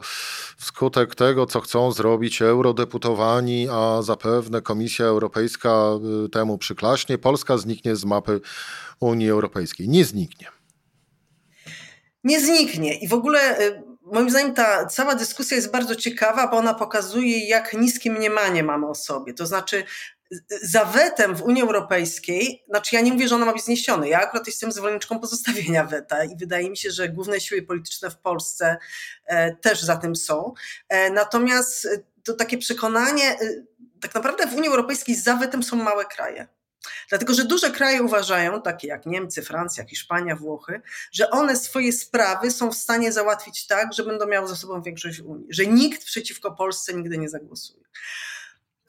wskutek 0.58 1.16
tego, 1.16 1.46
co 1.46 1.62
chcą 1.62 1.92
zrobić 1.92 2.42
eurodeputowani, 2.42 3.68
a 3.72 4.02
zapewne 4.02 4.62
Komisja 4.62 5.06
Europejska 5.06 5.70
e, 5.70 6.30
temu 6.30 6.58
przyklaśnie, 6.58 7.18
Polska 7.18 7.58
zniknie 7.58 7.96
z 7.96 8.06
mapy 8.06 8.42
Unii 9.00 9.30
Europejskiej. 9.30 9.90
Nie 9.90 10.06
zniknie. 10.06 10.48
Nie 12.24 12.40
zniknie. 12.40 13.00
I 13.00 13.08
w 13.08 13.14
ogóle 13.14 13.40
e, 13.40 13.84
moim 14.12 14.30
zdaniem 14.30 14.54
ta 14.54 14.86
cała 14.86 15.16
dyskusja 15.16 15.56
jest 15.56 15.72
bardzo 15.72 15.96
ciekawa, 15.96 16.48
bo 16.48 16.58
ona 16.58 16.74
pokazuje, 16.74 17.48
jak 17.48 17.74
niskie 17.74 18.12
mniemanie 18.12 18.64
mamy 18.64 18.88
o 18.88 18.96
sobie. 18.96 19.34
To 19.34 19.46
znaczy, 19.46 19.84
za 20.62 20.86
wetem 20.86 21.36
w 21.36 21.42
Unii 21.42 21.62
Europejskiej, 21.62 22.64
znaczy 22.70 22.96
ja 22.96 23.02
nie 23.02 23.14
mówię, 23.14 23.28
że 23.28 23.36
ono 23.36 23.46
ma 23.46 23.54
być 23.54 23.64
zniesione, 23.64 24.10
ja 24.10 24.22
akurat 24.22 24.48
jestem 24.48 24.72
zwolenniczką 24.72 25.20
pozostawienia 25.20 25.86
weta 25.86 26.24
i 26.24 26.38
wydaje 26.38 26.70
mi 26.70 26.78
się, 26.78 26.92
że 26.92 27.10
główne 27.10 27.40
siły 27.40 27.62
polityczne 27.62 28.10
w 28.10 28.18
Polsce 28.18 28.78
e, 29.26 29.56
też 29.56 29.82
za 29.82 29.98
tym 29.98 30.16
są. 30.16 30.54
E, 30.90 31.10
natomiast 31.10 31.88
to 32.24 32.34
takie 32.34 32.58
przekonanie, 32.58 33.38
tak 34.02 34.16
naprawdę 34.16 34.48
w 34.48 34.56
Unii 34.56 34.70
Europejskiej 34.70 35.16
za 35.16 35.36
wetem 35.36 35.64
są 35.64 35.76
małe 35.76 36.06
kraje. 36.06 36.48
Dlatego, 37.10 37.34
że 37.34 37.46
duże 37.46 37.72
kraje 37.72 38.04
uważają, 38.04 38.62
takie 38.62 38.88
jak 38.88 39.06
Niemcy, 39.06 39.42
Francja, 39.42 39.86
Hiszpania, 39.86 40.36
Włochy, 40.36 40.82
że 41.12 41.30
one 41.30 41.56
swoje 41.56 41.94
sprawy 41.94 42.52
są 42.52 42.72
w 42.72 42.76
stanie 42.76 43.12
załatwić 43.12 43.68
tak, 43.68 43.94
że 43.94 44.04
będą 44.04 44.28
miały 44.28 44.48
za 44.48 44.56
sobą 44.56 44.82
większość 44.82 45.22
w 45.22 45.26
Unii, 45.26 45.48
że 45.50 45.66
nikt 45.66 46.06
przeciwko 46.06 46.52
Polsce 46.52 46.94
nigdy 46.94 47.18
nie 47.18 47.30
zagłosuje. 47.30 47.84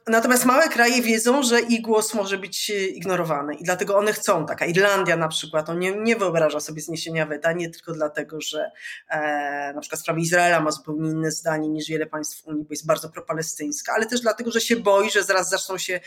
Natomiast 0.06 0.44
małe 0.44 0.68
kraje 0.68 1.02
wiedzą, 1.02 1.42
że 1.42 1.60
ich 1.60 1.82
głos 1.82 2.14
może 2.14 2.38
być 2.38 2.70
e, 2.70 2.74
ignorowany 2.74 3.54
i 3.54 3.64
dlatego 3.64 3.96
one 3.98 4.12
chcą. 4.12 4.46
Taka 4.46 4.66
Irlandia 4.66 5.16
na 5.16 5.28
przykład, 5.28 5.70
on 5.70 5.78
nie, 5.78 5.96
nie 5.96 6.16
wyobraża 6.16 6.60
sobie 6.60 6.80
zniesienia 6.80 7.26
weta, 7.26 7.52
nie 7.52 7.70
tylko 7.70 7.92
dlatego, 7.92 8.40
że 8.40 8.70
e, 9.08 9.72
na 9.74 9.80
przykład 9.80 10.00
w 10.00 10.02
sprawie 10.02 10.22
Izraela 10.22 10.60
ma 10.60 10.70
zupełnie 10.70 11.10
inne 11.10 11.30
zdanie 11.30 11.68
niż 11.68 11.88
wiele 11.88 12.06
państw 12.06 12.46
Unii, 12.46 12.64
bo 12.64 12.68
jest 12.70 12.86
bardzo 12.86 13.08
propalestyńska, 13.08 13.92
ale 13.92 14.06
też 14.06 14.20
dlatego, 14.20 14.50
że 14.50 14.60
się 14.60 14.76
boi, 14.76 15.10
że 15.10 15.24
zaraz 15.24 15.50
zaczną 15.50 15.78
się 15.78 16.00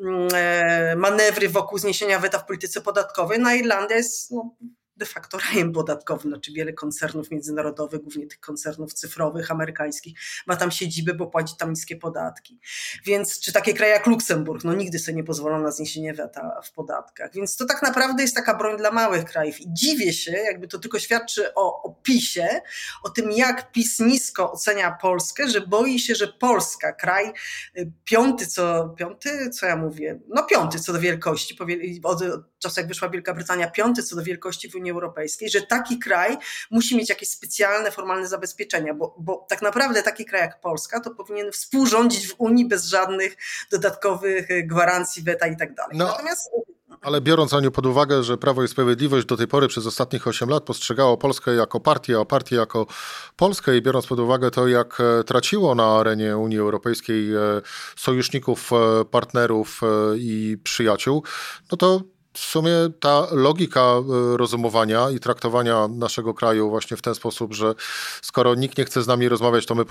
mm, 0.00 0.28
e, 0.34 0.96
manewry 0.96 1.48
wokół 1.48 1.78
zniesienia 1.78 2.18
weta 2.18 2.38
w 2.38 2.46
polityce 2.46 2.80
podatkowej. 2.80 3.38
Na 3.38 3.50
no, 3.50 3.54
Irlandia 3.56 3.96
jest 3.96 4.30
no, 4.30 4.56
de 4.96 5.06
facto 5.06 5.38
rajem 5.38 5.72
podatkowym, 5.72 6.30
znaczy 6.30 6.52
wiele 6.52 6.72
koncernów 6.72 7.30
międzynarodowych, 7.30 8.00
głównie 8.00 8.26
tych 8.26 8.40
koncernów 8.40 8.94
cyfrowych, 8.94 9.50
amerykańskich, 9.50 10.18
ma 10.46 10.56
tam 10.56 10.70
siedzibę, 10.70 11.14
bo 11.14 11.26
płaci 11.26 11.54
tam 11.58 11.70
niskie 11.70 11.96
podatki. 11.96 12.60
Więc, 13.04 13.40
czy 13.40 13.52
takie 13.52 13.74
kraje 13.74 13.92
jak 13.92 14.06
Luksemburg, 14.06 14.64
no 14.64 14.74
nigdy 14.74 14.98
sobie 14.98 15.16
nie 15.16 15.24
pozwolą 15.24 15.60
na 15.60 15.70
zniesienie 15.70 16.14
weta 16.14 16.60
w 16.64 16.72
podatkach. 16.72 17.34
Więc 17.34 17.56
to 17.56 17.64
tak 17.64 17.82
naprawdę 17.82 18.22
jest 18.22 18.34
taka 18.34 18.54
broń 18.54 18.78
dla 18.78 18.90
małych 18.90 19.24
krajów. 19.24 19.60
I 19.60 19.64
dziwię 19.68 20.12
się, 20.12 20.32
jakby 20.32 20.68
to 20.68 20.78
tylko 20.78 20.98
świadczy 20.98 21.54
o, 21.54 21.82
o 21.82 21.90
PiSie, 22.02 22.60
o 23.02 23.10
tym 23.10 23.32
jak 23.32 23.72
PiS 23.72 24.00
nisko 24.00 24.52
ocenia 24.52 24.98
Polskę, 25.00 25.48
że 25.48 25.60
boi 25.60 25.98
się, 25.98 26.14
że 26.14 26.28
Polska, 26.28 26.92
kraj 26.92 27.32
y, 27.76 27.92
piąty 28.04 28.46
co, 28.46 28.88
piąty, 28.88 29.50
co 29.50 29.66
ja 29.66 29.76
mówię, 29.76 30.20
no 30.28 30.42
piąty 30.42 30.80
co 30.80 30.92
do 30.92 31.00
wielkości, 31.00 31.58
od, 32.02 32.22
od 32.22 32.51
czasu 32.62 32.80
jak 32.80 32.88
wyszła 32.88 33.08
Wielka 33.08 33.34
Brytania, 33.34 33.70
piąty 33.70 34.02
co 34.02 34.16
do 34.16 34.22
wielkości 34.22 34.70
w 34.70 34.74
Unii 34.74 34.90
Europejskiej, 34.90 35.50
że 35.50 35.62
taki 35.62 35.98
kraj 35.98 36.38
musi 36.70 36.96
mieć 36.96 37.08
jakieś 37.08 37.28
specjalne, 37.28 37.90
formalne 37.90 38.28
zabezpieczenia, 38.28 38.94
bo, 38.94 39.14
bo 39.18 39.46
tak 39.48 39.62
naprawdę 39.62 40.02
taki 40.02 40.24
kraj 40.24 40.40
jak 40.40 40.60
Polska 40.60 41.00
to 41.00 41.10
powinien 41.10 41.52
współrządzić 41.52 42.28
w 42.28 42.34
Unii 42.38 42.68
bez 42.68 42.84
żadnych 42.84 43.36
dodatkowych 43.70 44.50
e, 44.50 44.62
gwarancji, 44.62 45.22
weta 45.22 45.46
i 45.46 45.56
tak 45.56 45.74
dalej. 45.74 45.98
No. 45.98 46.06
Natomiast 46.06 46.50
ale 47.02 47.20
biorąc 47.20 47.54
Aniu 47.54 47.70
pod 47.70 47.86
uwagę, 47.86 48.22
że 48.22 48.38
Prawo 48.38 48.64
i 48.64 48.68
Sprawiedliwość 48.68 49.26
do 49.26 49.36
tej 49.36 49.48
pory 49.48 49.68
przez 49.68 49.86
ostatnich 49.86 50.26
8 50.26 50.48
lat 50.48 50.64
postrzegało 50.64 51.16
Polskę 51.16 51.54
jako 51.54 51.80
partię, 51.80 52.20
a 52.20 52.24
partię 52.24 52.56
jako 52.56 52.86
Polskę 53.36 53.76
i 53.76 53.82
biorąc 53.82 54.06
pod 54.06 54.18
uwagę 54.18 54.50
to, 54.50 54.68
jak 54.68 54.98
e, 55.00 55.24
traciło 55.24 55.74
na 55.74 55.98
arenie 55.98 56.36
Unii 56.36 56.58
Europejskiej 56.58 57.34
e, 57.34 57.38
sojuszników, 57.96 58.70
partnerów 59.10 59.80
i 60.16 60.56
przyjaciół, 60.64 61.24
no 61.72 61.76
to 61.76 62.00
w 62.34 62.38
sumie 62.38 62.72
ta 63.00 63.26
logika 63.30 63.80
e, 63.80 64.36
rozumowania 64.36 65.10
i 65.10 65.20
traktowania 65.20 65.88
naszego 65.88 66.34
kraju 66.34 66.70
właśnie 66.70 66.96
w 66.96 67.02
ten 67.02 67.14
sposób, 67.14 67.54
że 67.54 67.74
skoro 68.22 68.54
nikt 68.54 68.78
nie 68.78 68.84
chce 68.84 69.02
z 69.02 69.06
nami 69.06 69.28
rozmawiać, 69.28 69.66
to 69.66 69.74
my 69.74 69.84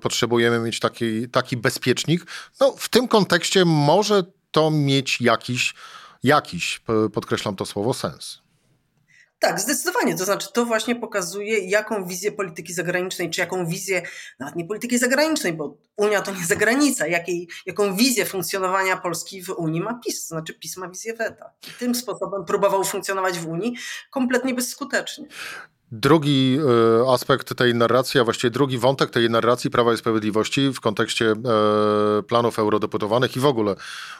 potrzebujemy 0.00 0.58
mieć 0.58 0.80
taki, 0.80 1.28
taki 1.28 1.56
bezpiecznik, 1.56 2.26
no 2.60 2.74
w 2.78 2.88
tym 2.88 3.08
kontekście 3.08 3.64
może 3.64 4.24
to 4.50 4.70
mieć 4.70 5.20
jakiś, 5.20 5.74
jakiś, 6.22 6.80
podkreślam 7.12 7.56
to 7.56 7.66
słowo, 7.66 7.94
sens. 7.94 8.41
Tak, 9.42 9.60
zdecydowanie. 9.60 10.16
To 10.16 10.24
znaczy, 10.24 10.48
to 10.52 10.66
właśnie 10.66 10.96
pokazuje, 10.96 11.58
jaką 11.58 12.06
wizję 12.06 12.32
polityki 12.32 12.72
zagranicznej, 12.72 13.30
czy 13.30 13.40
jaką 13.40 13.66
wizję, 13.66 14.02
nawet 14.38 14.56
nie 14.56 14.64
polityki 14.64 14.98
zagranicznej, 14.98 15.52
bo 15.52 15.76
Unia 15.96 16.22
to 16.22 16.34
nie 16.34 16.44
zagranica, 16.44 17.06
jakiej, 17.06 17.48
jaką 17.66 17.96
wizję 17.96 18.24
funkcjonowania 18.24 18.96
Polski 18.96 19.42
w 19.42 19.50
Unii 19.50 19.80
ma 19.80 20.00
PiS. 20.04 20.28
To 20.28 20.34
znaczy, 20.34 20.54
PiS 20.54 20.76
ma 20.76 20.88
wizję 20.88 21.14
weta. 21.14 21.52
I 21.68 21.70
tym 21.78 21.94
sposobem 21.94 22.44
próbował 22.44 22.84
funkcjonować 22.84 23.38
w 23.38 23.48
Unii 23.48 23.76
kompletnie 24.10 24.54
bezskutecznie. 24.54 25.26
Drugi 25.94 26.58
e, 26.58 27.10
aspekt 27.10 27.54
tej 27.54 27.74
narracji, 27.74 28.20
a 28.20 28.24
właściwie 28.24 28.50
drugi 28.50 28.78
wątek 28.78 29.10
tej 29.10 29.30
narracji 29.30 29.70
Prawa 29.70 29.92
i 29.92 29.96
Sprawiedliwości 29.96 30.68
w 30.68 30.80
kontekście 30.80 31.30
e, 31.30 32.22
planów 32.22 32.58
eurodeputowanych 32.58 33.36
i 33.36 33.40
w 33.40 33.46
ogóle 33.46 33.76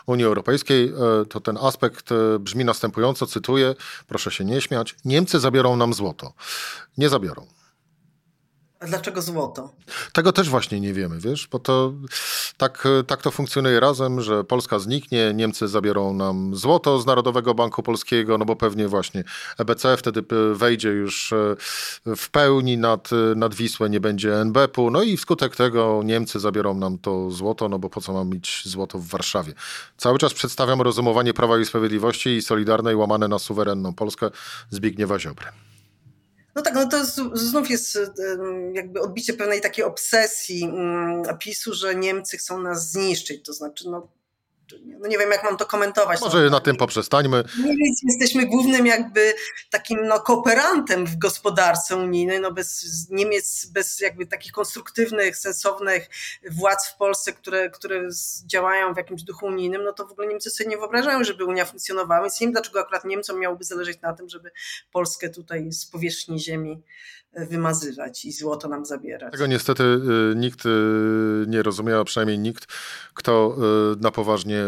Unii 0.06 0.24
Europejskiej, 0.24 0.88
e, 0.88 1.26
to 1.26 1.40
ten 1.40 1.58
aspekt 1.62 2.10
brzmi 2.40 2.64
następująco, 2.64 3.26
cytuję, 3.26 3.74
proszę 4.06 4.30
się 4.30 4.44
nie 4.44 4.60
śmiać, 4.60 4.96
Niemcy 5.04 5.40
zabiorą 5.40 5.76
nam 5.76 5.94
złoto. 5.94 6.32
Nie 6.98 7.08
zabiorą. 7.08 7.46
A 8.82 8.86
dlaczego 8.86 9.22
złoto? 9.22 9.72
Tego 10.12 10.32
też 10.32 10.48
właśnie 10.48 10.80
nie 10.80 10.92
wiemy, 10.94 11.18
wiesz, 11.20 11.48
bo 11.48 11.58
to 11.58 11.92
tak, 12.56 12.88
tak 13.06 13.22
to 13.22 13.30
funkcjonuje 13.30 13.80
razem, 13.80 14.20
że 14.20 14.44
Polska 14.44 14.78
zniknie, 14.78 15.32
Niemcy 15.34 15.68
zabiorą 15.68 16.14
nam 16.14 16.56
złoto 16.56 16.98
z 16.98 17.06
Narodowego 17.06 17.54
Banku 17.54 17.82
Polskiego, 17.82 18.38
no 18.38 18.44
bo 18.44 18.56
pewnie 18.56 18.88
właśnie 18.88 19.24
EBC 19.58 19.96
wtedy 19.96 20.22
wejdzie 20.54 20.88
już 20.88 21.32
e, 21.32 21.56
w 22.16 22.30
pełni 22.30 22.78
nad, 22.78 23.10
nad 23.36 23.54
Wisłę, 23.54 23.90
nie 23.90 24.00
będzie 24.00 24.40
NBP-u, 24.40 24.90
no 24.90 25.02
i 25.02 25.16
wskutek 25.16 25.56
tego 25.56 26.00
Niemcy 26.04 26.40
zabiorą 26.40 26.74
nam 26.74 26.98
to 26.98 27.30
złoto, 27.30 27.68
no 27.68 27.78
bo 27.78 27.90
po 27.90 28.00
co 28.00 28.12
mam 28.12 28.28
mieć 28.28 28.62
złoto 28.64 28.98
w 28.98 29.06
Warszawie? 29.06 29.52
Cały 29.96 30.18
czas 30.18 30.34
przedstawiam 30.34 30.80
rozumowanie 30.80 31.34
Prawa 31.34 31.58
i 31.58 31.64
Sprawiedliwości 31.64 32.30
i 32.30 32.42
Solidarnej 32.42 32.96
łamane 32.96 33.28
na 33.28 33.38
suwerenną 33.38 33.94
Polskę 33.94 34.30
Zbigniewa 34.70 35.18
Ziobry. 35.18 35.46
No 36.54 36.62
tak, 36.62 36.74
no 36.74 36.88
to 36.88 37.04
znów 37.32 37.70
jest 37.70 37.98
jakby 38.72 39.00
odbicie 39.00 39.32
pewnej 39.32 39.60
takiej 39.60 39.84
obsesji 39.84 40.64
mm, 40.64 41.22
PiSu, 41.38 41.74
że 41.74 41.94
Niemcy 41.94 42.36
chcą 42.36 42.60
nas 42.60 42.90
zniszczyć. 42.90 43.46
To 43.46 43.52
znaczy, 43.52 43.90
no 43.90 44.08
no 44.84 45.08
nie 45.08 45.18
wiem, 45.18 45.30
jak 45.30 45.44
mam 45.44 45.56
to 45.56 45.66
komentować. 45.66 46.20
Może 46.20 46.50
na 46.50 46.60
tym 46.60 46.76
poprzestańmy. 46.76 47.44
Niemiec 47.58 48.00
jesteśmy 48.02 48.46
głównym 48.46 48.86
jakby 48.86 49.34
takim 49.70 49.98
no, 50.06 50.20
koooperantem 50.20 51.06
w 51.06 51.18
gospodarce 51.18 51.96
unijnej. 51.96 52.40
No 52.40 52.52
bez 52.52 52.86
Niemiec, 53.10 53.66
bez 53.66 54.00
jakby 54.00 54.26
takich 54.26 54.52
konstruktywnych, 54.52 55.36
sensownych 55.36 56.08
władz 56.50 56.88
w 56.88 56.96
Polsce, 56.96 57.32
które, 57.32 57.70
które 57.70 58.08
działają 58.46 58.94
w 58.94 58.96
jakimś 58.96 59.22
duchu 59.22 59.46
unijnym, 59.46 59.84
no 59.84 59.92
to 59.92 60.06
w 60.06 60.12
ogóle 60.12 60.26
Niemcy 60.26 60.50
sobie 60.50 60.70
nie 60.70 60.76
wyobrażają, 60.76 61.24
żeby 61.24 61.44
Unia 61.44 61.64
funkcjonowała. 61.64 62.20
Więc 62.20 62.40
nie 62.40 62.46
wiem, 62.46 62.52
dlaczego 62.52 62.80
akurat 62.80 63.04
Niemcom 63.04 63.40
miałoby 63.40 63.64
zależeć 63.64 64.00
na 64.00 64.12
tym, 64.12 64.28
żeby 64.28 64.50
Polskę 64.92 65.28
tutaj 65.28 65.72
z 65.72 65.86
powierzchni 65.86 66.40
ziemi 66.40 66.82
wymazywać 67.34 68.24
i 68.24 68.32
złoto 68.32 68.68
nam 68.68 68.84
zabierać. 68.84 69.32
Tego 69.32 69.46
niestety 69.46 69.82
y, 69.82 70.34
nikt 70.36 70.66
y, 70.66 71.44
nie 71.48 71.62
rozumie, 71.62 71.98
a 71.98 72.04
przynajmniej 72.04 72.38
nikt, 72.38 72.66
kto 73.14 73.56
y, 73.96 74.00
na 74.00 74.10
poważnie 74.10 74.62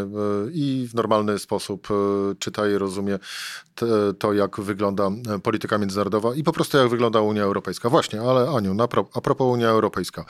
i 0.52 0.88
w 0.90 0.94
normalny 0.94 1.38
sposób 1.38 1.88
czyta 2.38 2.68
i 2.68 2.75
rozumie 2.75 3.18
to, 4.18 4.33
jak 4.33 4.61
wygląda 4.61 5.11
polityka 5.42 5.78
międzynarodowa 5.78 6.35
i 6.35 6.42
po 6.42 6.52
prostu 6.52 6.78
jak 6.78 6.88
wygląda 6.88 7.21
Unia 7.21 7.42
Europejska. 7.42 7.88
Właśnie, 7.88 8.21
ale 8.21 8.49
Aniu, 8.50 8.76
a 9.14 9.21
propos 9.21 9.47
Unia 9.47 9.68
Europejska. 9.68 10.25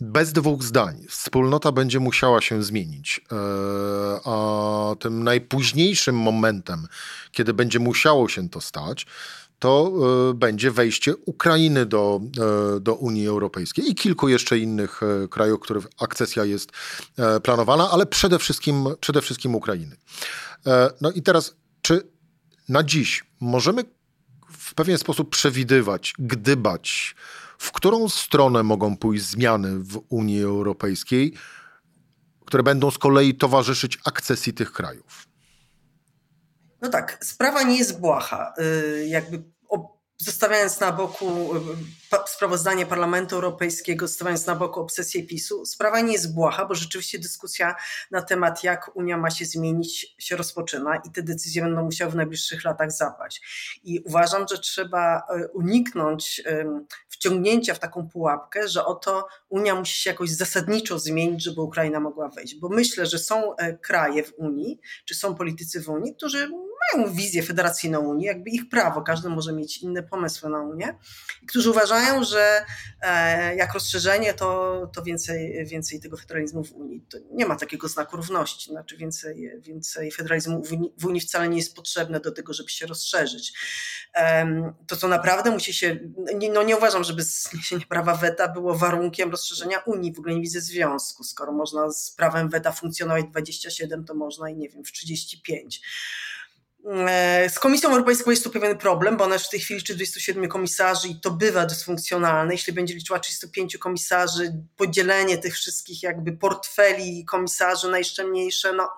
Bez 0.00 0.32
dwóch 0.32 0.62
zdań. 0.62 1.04
Wspólnota 1.08 1.72
będzie 1.72 2.00
musiała 2.00 2.40
się 2.40 2.62
zmienić, 2.62 3.20
a 4.24 4.94
tym 5.00 5.24
najpóźniejszym 5.24 6.16
momentem, 6.16 6.86
kiedy 7.32 7.54
będzie 7.54 7.78
musiało 7.78 8.28
się 8.28 8.48
to 8.48 8.60
stać, 8.60 9.06
to 9.60 9.92
e, 10.30 10.34
będzie 10.34 10.70
wejście 10.70 11.16
Ukrainy 11.16 11.86
do, 11.86 12.20
e, 12.76 12.80
do 12.80 12.94
Unii 12.94 13.26
Europejskiej 13.26 13.90
i 13.90 13.94
kilku 13.94 14.28
jeszcze 14.28 14.58
innych 14.58 15.00
e, 15.02 15.28
krajów, 15.28 15.60
których 15.60 15.86
akcesja 16.00 16.44
jest 16.44 16.70
planowana, 17.42 17.90
ale 17.90 18.06
przede 18.06 18.38
wszystkim, 18.38 18.84
przede 19.00 19.22
wszystkim 19.22 19.54
Ukrainy. 19.54 19.96
No 21.00 21.10
i 21.10 21.22
teraz, 21.22 21.56
czy 21.82 22.08
na 22.68 22.82
dziś 22.82 23.24
możemy 23.40 23.84
w 24.50 24.74
pewien 24.74 24.98
sposób 24.98 25.30
przewidywać, 25.30 26.14
gdybać, 26.18 27.16
w 27.58 27.72
którą 27.72 28.08
stronę 28.08 28.62
mogą 28.62 28.96
pójść 28.96 29.24
zmiany 29.24 29.78
w 29.78 30.00
Unii 30.08 30.42
Europejskiej, 30.42 31.34
które 32.46 32.62
będą 32.62 32.90
z 32.90 32.98
kolei 32.98 33.34
towarzyszyć 33.34 33.98
akcesji 34.04 34.52
tych 34.52 34.72
krajów? 34.72 35.29
No 36.82 36.88
tak, 36.88 37.18
sprawa 37.24 37.62
nie 37.62 37.78
jest 37.78 38.00
błaha. 38.00 38.54
Y, 38.58 39.06
jakby 39.06 39.42
zostawiając 40.20 40.80
na 40.80 40.92
boku 40.92 41.56
y, 41.56 41.60
sprawozdanie 42.26 42.86
Parlamentu 42.86 43.34
Europejskiego, 43.34 44.08
zostawiając 44.08 44.46
na 44.46 44.54
boku 44.54 44.80
obsesję 44.80 45.26
PiSu, 45.26 45.66
sprawa 45.66 46.00
nie 46.00 46.12
jest 46.12 46.34
błaha, 46.34 46.64
bo 46.64 46.74
rzeczywiście 46.74 47.18
dyskusja 47.18 47.76
na 48.10 48.22
temat, 48.22 48.64
jak 48.64 48.96
Unia 48.96 49.16
ma 49.16 49.30
się 49.30 49.44
zmienić, 49.44 50.14
się 50.18 50.36
rozpoczyna 50.36 50.96
i 50.96 51.10
te 51.10 51.22
decyzje 51.22 51.62
będą 51.62 51.84
musiały 51.84 52.10
w 52.10 52.14
najbliższych 52.14 52.64
latach 52.64 52.92
zapaść. 52.92 53.42
I 53.84 54.00
uważam, 54.00 54.46
że 54.50 54.58
trzeba 54.58 55.22
y, 55.36 55.48
uniknąć 55.48 56.42
wciągnięcia 57.08 57.74
w 57.74 57.78
taką 57.78 58.08
pułapkę, 58.08 58.68
że 58.68 58.84
oto 58.84 59.26
Unia 59.48 59.74
musi 59.74 60.02
się 60.02 60.10
jakoś 60.10 60.30
zasadniczo 60.30 60.98
zmienić, 60.98 61.44
żeby 61.44 61.60
Ukraina 61.60 62.00
mogła 62.00 62.28
wejść. 62.28 62.54
Bo 62.54 62.68
myślę, 62.68 63.06
że 63.06 63.18
są 63.18 63.56
e, 63.56 63.78
kraje 63.78 64.24
w 64.24 64.32
Unii, 64.36 64.80
czy 65.04 65.14
są 65.14 65.34
politycy 65.34 65.82
w 65.82 65.88
Unii, 65.88 66.14
którzy 66.14 66.50
mają 66.96 67.14
wizję 67.14 67.42
federacyjną 67.42 68.00
Unii, 68.00 68.26
jakby 68.26 68.50
ich 68.50 68.68
prawo, 68.68 69.02
każdy 69.02 69.28
może 69.28 69.52
mieć 69.52 69.78
inne 69.78 70.02
pomysły 70.02 70.50
na 70.50 70.60
Unię, 70.60 70.98
którzy 71.48 71.70
uważają, 71.70 72.24
że 72.24 72.64
e, 73.02 73.56
jak 73.56 73.74
rozszerzenie, 73.74 74.34
to, 74.34 74.90
to 74.94 75.02
więcej, 75.02 75.66
więcej 75.66 76.00
tego 76.00 76.16
federalizmu 76.16 76.64
w 76.64 76.72
Unii. 76.72 77.04
To 77.10 77.18
nie 77.32 77.46
ma 77.46 77.56
takiego 77.56 77.88
znaku 77.88 78.16
równości, 78.16 78.70
znaczy 78.70 78.96
więcej, 78.96 79.50
więcej 79.60 80.12
federalizmu 80.12 80.64
w 80.64 80.72
Unii, 80.72 80.92
w 80.98 81.04
Unii 81.04 81.20
wcale 81.20 81.48
nie 81.48 81.56
jest 81.56 81.76
potrzebne 81.76 82.20
do 82.20 82.32
tego, 82.32 82.52
żeby 82.54 82.68
się 82.68 82.86
rozszerzyć. 82.86 83.52
To, 84.86 84.96
co 84.96 85.08
naprawdę 85.08 85.50
musi 85.50 85.74
się, 85.74 85.98
no 86.52 86.62
nie 86.62 86.76
uważam, 86.76 87.04
żeby 87.04 87.22
zniesienie 87.22 87.86
prawa 87.86 88.14
weta 88.14 88.48
było 88.48 88.74
warunkiem 88.74 89.30
rozszerzenia 89.30 89.78
Unii, 89.78 90.12
w 90.14 90.18
ogóle 90.18 90.34
nie 90.34 90.40
widzę 90.40 90.60
związku, 90.60 91.24
skoro 91.24 91.52
można 91.52 91.90
z 91.90 92.10
prawem 92.10 92.48
weta 92.48 92.72
funkcjonować 92.72 93.24
27, 93.30 94.04
to 94.04 94.14
można 94.14 94.50
i 94.50 94.56
nie 94.56 94.68
wiem, 94.68 94.84
w 94.84 94.92
35. 94.92 95.80
E, 96.86 97.50
z 97.50 97.58
Komisją 97.58 97.90
Europejską 97.90 98.30
jest 98.30 98.44
tu 98.44 98.50
pewien 98.50 98.78
problem, 98.78 99.16
bo 99.16 99.24
ona 99.24 99.34
już 99.34 99.46
w 99.46 99.50
tej 99.50 99.60
chwili 99.60 99.80
liczy 99.80 99.94
27 99.94 100.48
komisarzy 100.48 101.08
i 101.08 101.20
to 101.20 101.30
bywa 101.30 101.66
dysfunkcjonalne. 101.66 102.54
Jeśli 102.54 102.72
będzie 102.72 102.94
liczyła 102.94 103.18
35 103.18 103.78
komisarzy, 103.78 104.52
podzielenie 104.76 105.38
tych 105.38 105.54
wszystkich 105.54 106.02
jakby 106.02 106.32
portfeli 106.32 107.24
komisarzy 107.24 107.88
na 107.88 107.98
jeszcze 107.98 108.24
mniejsze, 108.24 108.72
no 108.72 108.88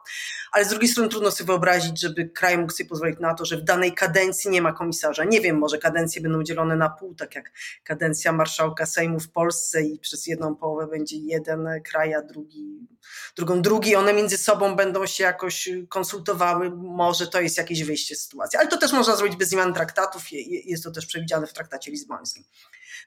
ale 0.52 0.64
z 0.64 0.68
drugiej 0.68 0.88
strony 0.88 1.08
trudno 1.08 1.30
sobie 1.30 1.46
wyobrazić, 1.46 2.00
żeby 2.00 2.28
kraj 2.28 2.58
mógł 2.58 2.72
sobie 2.72 2.88
pozwolić 2.88 3.18
na 3.20 3.34
to, 3.34 3.44
że 3.44 3.56
w 3.56 3.64
danej 3.64 3.92
kadencji 3.92 4.50
nie 4.50 4.62
ma 4.62 4.72
komisarza. 4.72 5.24
Nie 5.24 5.40
wiem, 5.40 5.58
może 5.58 5.78
kadencje 5.78 6.22
będą 6.22 6.42
dzielone 6.42 6.76
na 6.76 6.90
pół, 6.90 7.14
tak 7.14 7.34
jak 7.34 7.52
kadencja 7.84 8.32
marszałka 8.32 8.86
Sejmu 8.86 9.20
w 9.20 9.30
Polsce 9.30 9.82
i 9.82 9.98
przez 9.98 10.26
jedną 10.26 10.56
połowę 10.56 10.86
będzie 10.86 11.16
jeden 11.16 11.68
kraj, 11.84 12.14
a 12.14 12.22
drugi, 12.22 12.88
drugą 13.36 13.62
drugi. 13.62 13.96
One 13.96 14.12
między 14.12 14.38
sobą 14.38 14.76
będą 14.76 15.06
się 15.06 15.24
jakoś 15.24 15.68
konsultowały. 15.88 16.70
Może 16.70 17.26
to 17.26 17.40
jest 17.40 17.58
jakieś 17.72 17.86
wyjście 17.86 18.16
z 18.16 18.22
sytuacji. 18.22 18.58
Ale 18.58 18.68
to 18.68 18.78
też 18.78 18.92
można 18.92 19.16
zrobić 19.16 19.36
bez 19.36 19.48
zmian 19.48 19.74
traktatów. 19.74 20.22
Jest 20.64 20.84
to 20.84 20.90
też 20.90 21.06
przewidziane 21.06 21.46
w 21.46 21.52
traktacie 21.52 21.90
lizbońskim. 21.90 22.44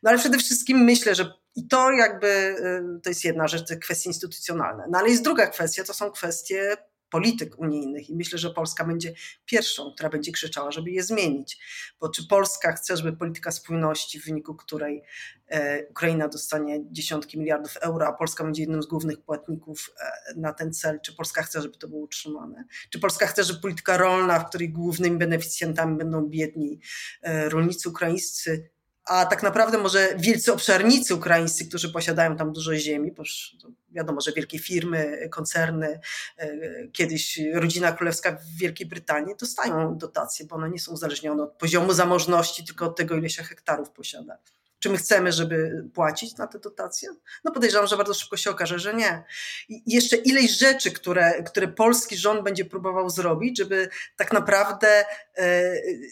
No 0.04 0.10
ale 0.10 0.20
przede 0.20 0.38
wszystkim 0.38 0.78
myślę, 0.78 1.16
że 1.16 1.34
i 1.56 1.68
to 1.68 1.92
jakby 1.92 2.28
y, 2.28 3.02
to 3.04 3.10
jest 3.10 3.24
jedna 3.24 3.48
rzecz, 3.48 3.68
te 3.68 3.78
kwestie 3.78 4.10
instytucjonalne. 4.10 4.84
No 4.90 5.00
ale 5.00 5.10
jest 5.10 5.24
druga 5.24 5.48
kwestia, 5.48 5.84
to 5.84 5.94
są 5.94 6.12
kwestie 6.12 6.78
polityk 7.10 7.60
unijnych 7.60 8.10
i 8.10 8.16
myślę, 8.16 8.40
że 8.40 8.50
Polska 8.50 8.86
będzie 8.86 9.14
pierwszą, 9.46 9.92
która 9.94 10.10
będzie 10.10 10.32
krzyczała, 10.32 10.72
żeby 10.72 10.92
je 10.92 11.04
zmienić. 11.04 11.58
Bo 12.00 12.10
czy 12.10 12.28
Polska 12.28 12.72
chce, 12.72 12.98
żeby 12.98 13.14
polityka 13.14 13.52
spójności, 13.52 14.20
w 14.20 14.26
wyniku 14.26 14.56
której 14.56 15.04
e, 15.48 15.88
Ukraina 15.88 16.28
dostanie 16.28 16.80
dziesiątki 16.92 17.40
miliardów 17.40 17.78
euro, 17.78 18.08
a 18.08 18.14
Polska 18.14 18.44
będzie 18.44 18.62
jednym 18.62 18.84
z 18.84 18.86
głównych 18.86 19.22
płatników 19.22 19.90
e, 20.00 20.40
na 20.40 20.54
ten 20.54 20.74
cel, 20.74 21.00
czy 21.02 21.16
Polska 21.16 21.44
chce, 21.44 21.62
żeby 21.62 21.78
to 21.78 21.88
było 21.88 22.02
utrzymane? 22.02 22.64
Czy 22.90 23.00
Polska 23.00 23.28
chce, 23.28 23.44
żeby 23.44 23.60
polityka 23.60 23.98
rolna, 23.98 24.40
w 24.40 24.50
której 24.50 24.70
głównymi 24.70 25.18
beneficjentami 25.18 25.98
będą 25.98 26.26
biedni 26.30 26.80
e, 27.22 27.50
rolnicy 27.50 27.90
ukraińscy, 27.90 28.75
a 29.06 29.26
tak 29.26 29.44
naprawdę 29.44 29.78
może 29.78 30.16
wielcy 30.18 30.54
obszarnicy 30.54 31.16
ukraińscy, 31.16 31.68
którzy 31.68 31.92
posiadają 31.92 32.36
tam 32.36 32.54
dużo 32.54 32.76
ziemi, 32.76 33.12
bo 33.12 33.24
wiadomo, 33.90 34.22
że 34.22 34.32
wielkie 34.32 34.60
firmy, 34.60 35.30
koncerny, 35.32 36.00
e, 36.38 36.58
kiedyś 36.88 37.40
rodzina 37.54 37.92
królewska 37.92 38.32
w 38.32 38.60
Wielkiej 38.60 38.88
Brytanii 38.88 39.36
dostają 39.40 39.98
dotacje, 39.98 40.46
bo 40.46 40.56
one 40.56 40.70
nie 40.70 40.80
są 40.80 40.92
uzależnione 40.92 41.44
od 41.44 41.54
poziomu 41.54 41.94
zamożności, 41.94 42.66
tylko 42.66 42.86
od 42.86 42.96
tego, 42.96 43.16
ile 43.16 43.30
się 43.30 43.44
hektarów 43.44 43.92
posiada. 43.92 44.38
Czy 44.80 44.90
my 44.90 44.98
chcemy, 44.98 45.32
żeby 45.32 45.86
płacić 45.94 46.38
na 46.38 46.48
te 46.48 46.60
dotacje? 46.60 47.10
No 47.44 47.52
podejrzewam, 47.52 47.88
że 47.88 47.98
bardzo 47.98 48.14
szybko 48.14 48.38
się 48.38 48.50
okaże, 48.50 48.80
że 48.80 48.94
nie. 48.94 49.24
I 49.70 49.94
jeszcze 49.94 50.16
ileś 50.16 50.52
rzeczy, 50.58 50.92
które, 50.92 51.44
które 51.44 51.68
polski 51.68 52.18
rząd 52.18 52.44
będzie 52.44 52.66
próbował 52.66 53.10
zrobić, 53.10 53.58
żeby 53.58 53.90
tak 54.16 54.34
naprawdę 54.34 55.06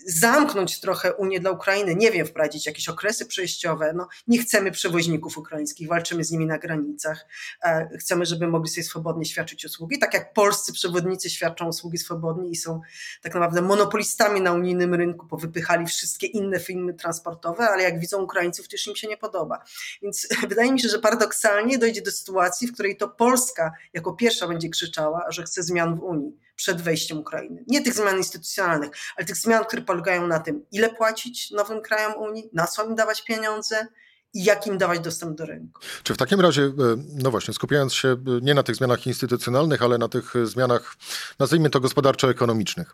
zamknąć 0.06 0.80
trochę 0.80 1.14
Unię 1.14 1.40
dla 1.40 1.52
Ukrainy, 1.52 1.96
nie 1.96 2.12
wiem, 2.12 2.28
wprowadzić 2.28 2.66
jakieś 2.66 2.90
okresy 2.90 3.26
przejściowe. 3.26 3.94
No, 3.96 4.08
nie 4.28 4.40
chcemy 4.40 4.72
przewoźników 4.72 5.38
ukraińskich, 5.38 5.88
walczymy 5.88 6.24
z 6.24 6.32
nimi 6.32 6.46
na 6.46 6.58
granicach. 6.58 7.26
E, 7.64 7.90
chcemy, 7.98 8.26
żeby 8.26 8.48
mogli 8.48 8.70
sobie 8.70 8.84
swobodnie 8.84 9.26
świadczyć 9.26 9.66
usługi, 9.66 10.00
tak 10.00 10.14
jak 10.14 10.34
polscy 10.34 10.74
przewodnicy 10.74 11.30
świadczą 11.30 11.68
usługi 11.68 11.98
swobodnie 11.98 12.50
i 12.50 12.56
są 12.56 12.82
tak 13.22 13.34
naprawdę 13.34 13.62
monopolistami 13.62 14.42
na 14.42 14.54
unijnym 14.54 14.94
rynku, 14.94 15.26
bo 15.26 15.38
wypychali 15.38 15.86
wszystkie 15.86 16.28
inne 16.28 16.60
firmy 16.60 16.94
transportowe, 16.94 17.70
ale 17.70 17.84
jak 17.84 18.00
widzą 18.00 18.22
Ukraińców, 18.22 18.44
Ukraińców 18.44 18.68
też 18.68 18.88
im 18.88 18.96
się 18.96 19.08
nie 19.08 19.18
podoba. 19.18 19.64
Więc 20.02 20.28
wydaje 20.50 20.72
mi 20.72 20.80
się, 20.80 20.90
że 20.90 21.00
paradoksalnie 21.00 21.78
dojdzie 21.78 22.02
do 22.02 22.12
sytuacji, 22.12 22.68
w 22.68 22.74
której 22.74 22.98
to 22.98 23.10
Polska 23.10 23.72
jako 23.94 24.14
pierwsza 24.14 24.48
będzie 24.48 24.70
krzyczała, 24.70 25.26
że 25.30 25.44
chce 25.44 25.64
zmian 25.64 25.96
w 25.96 26.04
Unii 26.04 26.38
przed 26.56 26.82
wejściem 26.82 27.18
Ukrainy. 27.18 27.64
Nie 27.68 27.82
tych 27.82 27.94
zmian 27.94 28.18
instytucjonalnych, 28.18 28.90
ale 29.18 29.26
tych 29.26 29.38
zmian, 29.38 29.66
które 29.66 29.82
polegają 29.82 30.28
na 30.28 30.40
tym, 30.40 30.66
ile 30.72 30.90
płacić 30.90 31.52
nowym 31.52 31.82
krajom 31.82 32.14
Unii, 32.14 32.50
na 32.54 32.68
co 32.68 32.86
im 32.86 32.96
dawać 32.96 33.24
pieniądze, 33.24 33.88
i 34.34 34.44
jak 34.44 34.68
im 34.68 34.78
dawać 34.78 35.00
dostęp 35.00 35.38
do 35.38 35.46
rynku. 35.46 35.82
Czy 36.04 36.14
w 36.14 36.18
takim 36.18 36.42
razie, 36.42 36.64
e, 36.64 36.72
no 37.14 37.32
właśnie, 37.32 37.54
skupiając 37.54 37.94
się 37.94 38.08
e, 38.08 38.18
nie 38.42 38.54
na 38.54 38.64
tych 38.64 38.76
zmianach 38.76 39.08
instytucjonalnych, 39.08 39.82
ale 39.82 39.98
na 39.98 40.08
tych 40.08 40.34
zmianach, 40.44 40.96
nazwijmy 41.40 41.70
to 41.70 41.80
gospodarczo-ekonomicznych, 41.80 42.94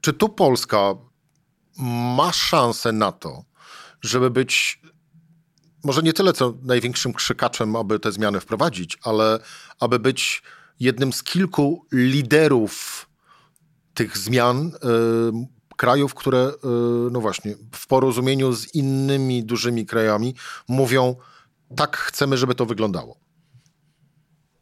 czy 0.00 0.12
tu 0.12 0.28
Polska 0.28 0.94
ma 2.16 2.32
szansę 2.32 2.92
na 2.92 3.12
to, 3.12 3.44
żeby 4.02 4.30
być 4.30 4.80
może 5.84 6.02
nie 6.02 6.12
tyle 6.12 6.32
co 6.32 6.54
największym 6.62 7.12
krzykaczem, 7.12 7.76
aby 7.76 8.00
te 8.00 8.12
zmiany 8.12 8.40
wprowadzić, 8.40 8.98
ale 9.02 9.38
aby 9.80 9.98
być 9.98 10.42
jednym 10.80 11.12
z 11.12 11.22
kilku 11.22 11.86
liderów 11.92 13.06
tych 13.94 14.18
zmian 14.18 14.66
y, 14.66 14.70
krajów, 15.76 16.14
które 16.14 16.48
y, 16.48 17.10
no 17.10 17.20
właśnie 17.20 17.54
w 17.72 17.86
porozumieniu 17.86 18.52
z 18.52 18.74
innymi 18.74 19.44
dużymi 19.44 19.86
krajami 19.86 20.34
mówią 20.68 21.16
tak 21.76 21.96
chcemy, 21.96 22.36
żeby 22.36 22.54
to 22.54 22.66
wyglądało. 22.66 23.16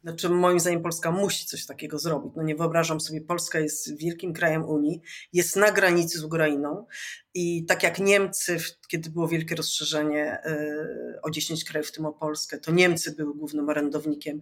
Znaczy, 0.02 0.28
moim 0.28 0.60
zdaniem 0.60 0.82
Polska 0.82 1.10
musi 1.10 1.46
coś 1.46 1.66
takiego 1.66 1.98
zrobić. 1.98 2.32
No 2.36 2.42
nie 2.42 2.56
wyobrażam 2.56 3.00
sobie, 3.00 3.20
Polska 3.20 3.58
jest 3.58 3.96
wielkim 3.96 4.32
krajem 4.32 4.64
Unii, 4.64 5.00
jest 5.32 5.56
na 5.56 5.72
granicy 5.72 6.18
z 6.18 6.24
Ukrainą 6.24 6.86
i 7.34 7.64
tak 7.64 7.82
jak 7.82 7.98
Niemcy, 7.98 8.58
kiedy 8.88 9.10
było 9.10 9.28
wielkie 9.28 9.54
rozszerzenie 9.54 10.38
y, 10.46 11.20
o 11.22 11.30
10 11.30 11.64
krajów, 11.64 11.88
w 11.88 11.92
tym 11.92 12.06
o 12.06 12.12
Polskę, 12.12 12.58
to 12.58 12.72
Niemcy 12.72 13.14
były 13.14 13.34
głównym 13.34 13.68
orędownikiem 13.68 14.40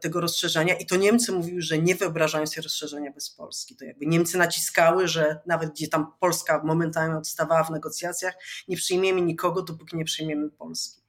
tego 0.00 0.20
rozszerzenia 0.20 0.74
i 0.74 0.86
to 0.86 0.96
Niemcy 0.96 1.32
mówiły, 1.32 1.62
że 1.62 1.78
nie 1.78 1.94
wyobrażają 1.94 2.46
sobie 2.46 2.62
rozszerzenia 2.62 3.12
bez 3.12 3.30
Polski. 3.30 3.76
To 3.76 3.84
jakby 3.84 4.06
Niemcy 4.06 4.38
naciskały, 4.38 5.08
że 5.08 5.40
nawet 5.46 5.70
gdzie 5.70 5.88
tam 5.88 6.12
Polska 6.20 6.62
momentami 6.64 7.14
odstawała 7.14 7.64
w 7.64 7.70
negocjacjach, 7.70 8.34
nie 8.68 8.76
przyjmiemy 8.76 9.22
nikogo, 9.22 9.62
dopóki 9.62 9.96
nie 9.96 10.04
przyjmiemy 10.04 10.50
Polski 10.50 10.99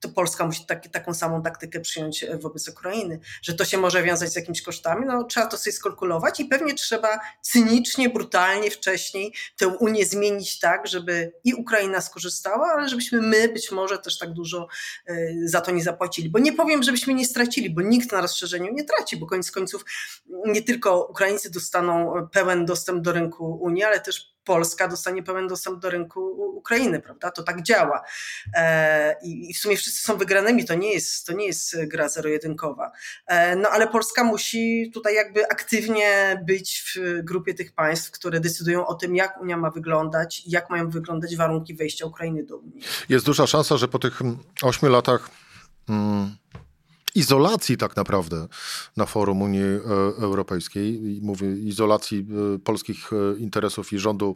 to 0.00 0.08
Polska 0.08 0.46
musi 0.46 0.66
taki, 0.66 0.90
taką 0.90 1.14
samą 1.14 1.42
taktykę 1.42 1.80
przyjąć 1.80 2.24
e, 2.24 2.38
wobec 2.38 2.68
Ukrainy, 2.68 3.20
że 3.42 3.54
to 3.54 3.64
się 3.64 3.78
może 3.78 4.02
wiązać 4.02 4.32
z 4.32 4.36
jakimiś 4.36 4.62
kosztami, 4.62 5.06
no 5.06 5.24
trzeba 5.24 5.46
to 5.46 5.58
sobie 5.58 5.72
skalkulować 5.72 6.40
i 6.40 6.44
pewnie 6.44 6.74
trzeba 6.74 7.20
cynicznie, 7.42 8.08
brutalnie 8.08 8.70
wcześniej 8.70 9.34
tę 9.56 9.68
Unię 9.68 10.06
zmienić 10.06 10.58
tak, 10.58 10.86
żeby 10.86 11.32
i 11.44 11.54
Ukraina 11.54 12.00
skorzystała, 12.00 12.66
ale 12.76 12.88
żebyśmy 12.88 13.20
my 13.20 13.48
być 13.48 13.70
może 13.70 13.98
też 13.98 14.18
tak 14.18 14.32
dużo 14.32 14.68
e, 15.06 15.14
za 15.44 15.60
to 15.60 15.70
nie 15.70 15.82
zapłacili. 15.82 16.30
Bo 16.30 16.38
nie 16.38 16.52
powiem, 16.52 16.82
żebyśmy 16.82 17.14
nie 17.14 17.26
stracili, 17.26 17.70
bo 17.70 17.82
nikt 17.82 18.12
na 18.12 18.20
rozszerzeniu 18.20 18.72
nie 18.72 18.84
traci, 18.84 19.16
bo 19.16 19.26
koniec 19.26 19.50
końców 19.50 19.84
nie 20.46 20.62
tylko 20.62 21.06
Ukraińcy 21.06 21.50
dostaną 21.50 22.12
pełen 22.32 22.66
dostęp 22.66 23.02
do 23.02 23.12
rynku 23.12 23.58
Unii, 23.62 23.84
ale 23.84 24.00
też 24.00 24.35
Polska 24.46 24.88
dostanie 24.88 25.22
pełen 25.22 25.48
dostęp 25.48 25.80
do 25.80 25.90
rynku 25.90 26.20
Ukrainy, 26.56 27.00
prawda? 27.00 27.30
To 27.30 27.42
tak 27.42 27.62
działa. 27.62 28.02
E, 28.54 29.16
I 29.22 29.54
w 29.54 29.58
sumie 29.58 29.76
wszyscy 29.76 30.02
są 30.02 30.16
wygranymi, 30.16 30.64
to 30.64 30.74
nie 30.74 30.92
jest, 30.92 31.26
to 31.26 31.32
nie 31.32 31.46
jest 31.46 31.76
gra 31.86 32.08
zero-jedynkowa. 32.08 32.92
E, 33.26 33.56
no 33.56 33.68
ale 33.68 33.88
Polska 33.88 34.24
musi 34.24 34.90
tutaj 34.94 35.14
jakby 35.14 35.48
aktywnie 35.48 36.40
być 36.46 36.94
w 36.94 37.24
grupie 37.24 37.54
tych 37.54 37.72
państw, 37.72 38.10
które 38.10 38.40
decydują 38.40 38.86
o 38.86 38.94
tym, 38.94 39.16
jak 39.16 39.40
Unia 39.40 39.56
ma 39.56 39.70
wyglądać 39.70 40.42
jak 40.46 40.70
mają 40.70 40.90
wyglądać 40.90 41.36
warunki 41.36 41.74
wejścia 41.74 42.06
Ukrainy 42.06 42.44
do 42.44 42.56
Unii. 42.56 42.80
Jest 43.08 43.26
duża 43.26 43.46
szansa, 43.46 43.76
że 43.76 43.88
po 43.88 43.98
tych 43.98 44.20
ośmiu 44.62 44.90
latach. 44.90 45.30
Hmm 45.86 46.36
izolacji 47.16 47.76
tak 47.76 47.96
naprawdę 47.96 48.48
na 48.96 49.06
forum 49.06 49.42
Unii 49.42 49.62
e, 49.62 49.80
Europejskiej. 50.18 51.18
Mówię 51.22 51.56
izolacji 51.56 52.26
e, 52.54 52.58
polskich 52.58 53.10
e, 53.12 53.38
interesów 53.38 53.92
i 53.92 53.98
rządu, 53.98 54.34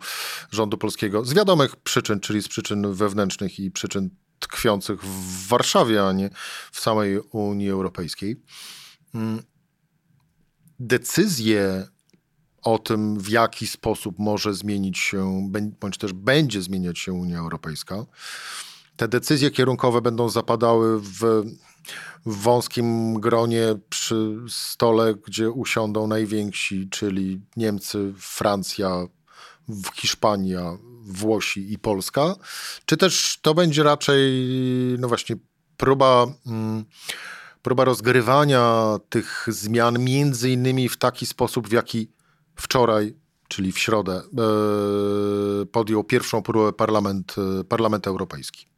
rządu 0.51 0.79
polskiego 0.79 1.25
z 1.25 1.35
wiadomych 1.35 1.77
przyczyn, 1.77 2.21
czyli 2.21 2.43
z 2.43 2.49
przyczyn 2.49 2.95
wewnętrznych 2.95 3.61
i 3.61 3.71
przyczyn 3.71 4.11
tkwiących 4.39 5.05
w 5.05 5.49
Warszawie, 5.49 6.07
a 6.07 6.13
nie 6.13 6.31
w 6.73 6.81
samej 6.81 7.19
Unii 7.19 7.71
Europejskiej. 7.71 8.43
Mm. 9.15 9.43
Decyzje 10.81 11.87
o 12.63 12.79
tym, 12.79 13.19
w 13.19 13.29
jaki 13.29 13.67
sposób 13.67 14.19
może 14.19 14.55
zmienić 14.55 14.99
się, 14.99 15.51
bądź 15.81 15.99
też 15.99 16.13
będzie 16.13 16.63
zmieniać 16.63 16.99
się 16.99 17.13
Unia 17.13 17.39
Europejska, 17.39 18.07
te 18.97 19.09
decyzje 19.09 19.51
kierunkowe 19.51 20.01
będą 20.01 20.29
zapadały 20.29 21.01
w, 21.01 21.45
w 22.27 22.37
wąskim 22.37 23.15
gronie 23.21 23.67
przy 23.89 24.37
stole, 24.49 25.15
gdzie 25.27 25.51
usiądą 25.51 26.07
najwięksi, 26.07 26.89
czyli 26.91 27.41
Niemcy, 27.57 28.13
Francja, 28.19 29.07
Hiszpania, 29.95 30.79
Włosi 31.03 31.73
i 31.73 31.79
Polska, 31.79 32.35
czy 32.87 32.97
też 32.97 33.39
to 33.43 33.55
będzie 33.55 33.83
raczej, 33.83 34.33
no 34.99 35.09
właśnie, 35.09 35.37
próba, 35.77 36.27
mm, 36.47 36.85
próba 37.63 37.85
rozgrywania 37.85 38.97
tych 39.09 39.47
zmian, 39.49 39.99
między 39.99 40.51
innymi 40.51 40.89
w 40.89 40.97
taki 40.97 41.27
sposób, 41.27 41.69
w 41.69 41.73
jaki 41.73 42.11
wczoraj, 42.57 43.15
czyli 43.49 43.73
w 43.73 43.79
środę, 43.79 44.23
e, 44.23 45.67
podjął 45.67 46.05
pierwszą 46.05 46.43
próbę 46.43 46.73
Parlament, 46.73 47.35
e, 47.61 47.65
Parlament 47.65 48.07
Europejski. 48.07 48.70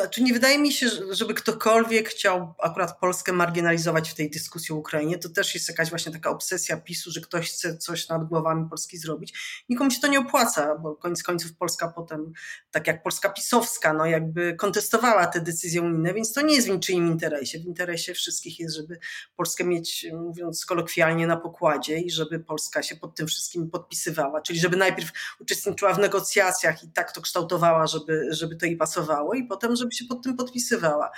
Znaczy 0.00 0.22
nie 0.22 0.32
wydaje 0.32 0.58
mi 0.58 0.72
się, 0.72 0.86
żeby 1.10 1.34
ktokolwiek 1.34 2.08
chciał 2.08 2.54
akurat 2.62 2.98
Polskę 2.98 3.32
marginalizować 3.32 4.10
w 4.10 4.14
tej 4.14 4.30
dyskusji 4.30 4.72
o 4.72 4.78
Ukrainie. 4.78 5.18
To 5.18 5.28
też 5.28 5.54
jest 5.54 5.68
jakaś 5.68 5.90
właśnie 5.90 6.12
taka 6.12 6.30
obsesja 6.30 6.76
PiSu, 6.76 7.10
że 7.10 7.20
ktoś 7.20 7.50
chce 7.50 7.78
coś 7.78 8.08
nad 8.08 8.24
głowami 8.24 8.68
Polski 8.70 8.98
zrobić. 8.98 9.34
Nikomu 9.68 9.90
się 9.90 10.00
to 10.00 10.06
nie 10.06 10.18
opłaca, 10.18 10.78
bo 10.78 10.96
koniec 10.96 11.22
końców 11.22 11.56
Polska 11.56 11.88
potem, 11.88 12.32
tak 12.70 12.86
jak 12.86 13.02
Polska 13.02 13.28
pisowska, 13.28 13.92
no 13.92 14.06
jakby 14.06 14.54
kontestowała 14.54 15.26
te 15.26 15.40
decyzje 15.40 15.82
unijne, 15.82 16.14
więc 16.14 16.32
to 16.32 16.40
nie 16.40 16.54
jest 16.54 16.68
w 16.68 16.70
niczyim 16.70 17.06
interesie. 17.06 17.58
W 17.58 17.64
interesie 17.64 18.14
wszystkich 18.14 18.60
jest, 18.60 18.76
żeby 18.76 18.98
Polskę 19.36 19.64
mieć, 19.64 20.06
mówiąc 20.12 20.66
kolokwialnie, 20.66 21.26
na 21.26 21.36
pokładzie 21.36 21.98
i 21.98 22.10
żeby 22.10 22.40
Polska 22.40 22.82
się 22.82 22.96
pod 22.96 23.14
tym 23.14 23.26
wszystkim 23.26 23.70
podpisywała. 23.70 24.40
Czyli 24.40 24.60
żeby 24.60 24.76
najpierw 24.76 25.10
uczestniczyła 25.40 25.94
w 25.94 25.98
negocjacjach 25.98 26.84
i 26.84 26.88
tak 26.88 27.12
to 27.12 27.20
kształtowała, 27.20 27.86
żeby, 27.86 28.28
żeby 28.30 28.56
to 28.56 28.66
jej 28.66 28.76
pasowało 28.76 29.34
i 29.34 29.44
potem, 29.44 29.76
żeby 29.76 29.85
żeby 29.86 29.94
się 29.94 30.04
pod 30.04 30.22
tym 30.22 30.36
podpisywała. 30.36 31.10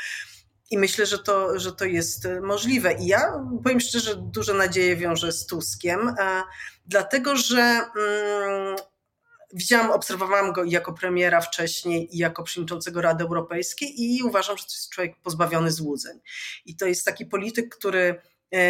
I 0.71 0.79
myślę, 0.79 1.07
że 1.07 1.19
to, 1.19 1.59
że 1.59 1.73
to 1.73 1.85
jest 1.85 2.27
e, 2.27 2.41
możliwe. 2.41 2.95
I 2.95 3.07
ja 3.07 3.33
powiem 3.65 3.81
szczerze, 3.81 4.17
duże 4.17 4.55
nadzieje 4.55 4.97
wiążę 4.97 5.33
z 5.33 5.47
Tuskiem, 5.47 6.09
e, 6.09 6.43
dlatego 6.87 7.37
że 7.37 7.61
mm, 7.61 8.77
widziałam, 9.53 9.91
obserwowałam 9.91 10.53
go 10.53 10.65
jako 10.65 10.93
premiera 10.93 11.41
wcześniej 11.41 12.17
i 12.17 12.19
jako 12.19 12.43
przewodniczącego 12.43 13.03
Rady 13.03 13.25
Europejskiej 13.25 14.03
i 14.03 14.23
uważam, 14.23 14.57
że 14.57 14.65
to 14.65 14.73
jest 14.73 14.91
człowiek 14.91 15.17
pozbawiony 15.23 15.73
złudzeń. 15.73 16.21
I 16.67 16.77
to 16.77 16.87
jest 16.87 17.05
taki 17.05 17.27
polityk, 17.27 17.77
który 17.77 18.21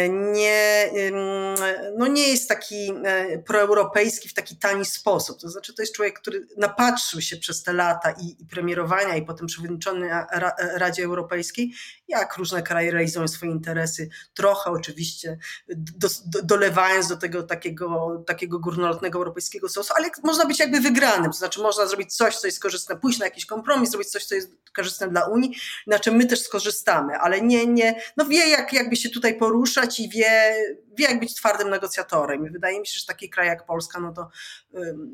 nie, 0.09 0.91
no 1.97 2.07
nie 2.07 2.27
jest 2.27 2.49
taki 2.49 2.93
e, 3.03 3.39
proeuropejski 3.39 4.29
w 4.29 4.33
taki 4.33 4.55
tani 4.55 4.85
sposób. 4.85 5.39
To 5.41 5.49
znaczy, 5.49 5.73
to 5.73 5.81
jest 5.81 5.95
człowiek, 5.95 6.19
który 6.19 6.47
napatrzył 6.57 7.21
się 7.21 7.37
przez 7.37 7.63
te 7.63 7.73
lata 7.73 8.11
i, 8.11 8.41
i 8.41 8.45
premierowania, 8.45 9.15
i 9.15 9.25
potem 9.25 9.47
przewodniczący 9.47 10.09
Radzie 10.75 11.03
Europejskiej, 11.03 11.73
jak 12.07 12.37
różne 12.37 12.63
kraje 12.63 12.91
realizują 12.91 13.27
swoje 13.27 13.51
interesy, 13.51 14.09
trochę 14.33 14.71
oczywiście 14.71 15.37
do, 15.69 16.07
do, 16.25 16.41
dolewając 16.41 17.07
do 17.07 17.17
tego 17.17 17.43
takiego, 17.43 18.23
takiego 18.27 18.59
górnolotnego 18.59 19.17
europejskiego 19.17 19.69
sosu, 19.69 19.93
ale 19.97 20.09
można 20.23 20.45
być 20.45 20.59
jakby 20.59 20.79
wygranym. 20.79 21.31
To 21.31 21.37
znaczy, 21.37 21.61
można 21.61 21.85
zrobić 21.85 22.15
coś, 22.15 22.37
co 22.37 22.47
jest 22.47 22.59
korzystne, 22.59 22.95
pójść 22.95 23.19
na 23.19 23.25
jakiś 23.25 23.45
kompromis, 23.45 23.89
zrobić 23.89 24.09
coś, 24.09 24.25
co 24.25 24.35
jest 24.35 24.51
korzystne 24.73 25.07
dla 25.07 25.25
Unii, 25.25 25.55
na 25.87 25.99
czym 25.99 26.15
my 26.15 26.25
też 26.25 26.41
skorzystamy, 26.41 27.17
ale 27.17 27.41
nie, 27.41 27.67
nie, 27.67 28.01
no 28.17 28.25
wie, 28.25 28.49
jak, 28.49 28.73
jakby 28.73 28.95
się 28.95 29.09
tutaj 29.09 29.37
poruszyć 29.37 29.68
ruszać 29.69 29.99
i 29.99 30.09
wie, 30.09 30.53
wie 30.97 31.05
jak 31.05 31.19
być 31.19 31.35
twardym 31.35 31.69
negocjatorem. 31.69 32.47
I 32.47 32.49
wydaje 32.49 32.79
mi 32.79 32.87
się, 32.87 32.99
że 32.99 33.05
taki 33.05 33.29
kraj 33.29 33.47
jak 33.47 33.65
Polska, 33.65 33.99
no 33.99 34.13
to 34.13 34.29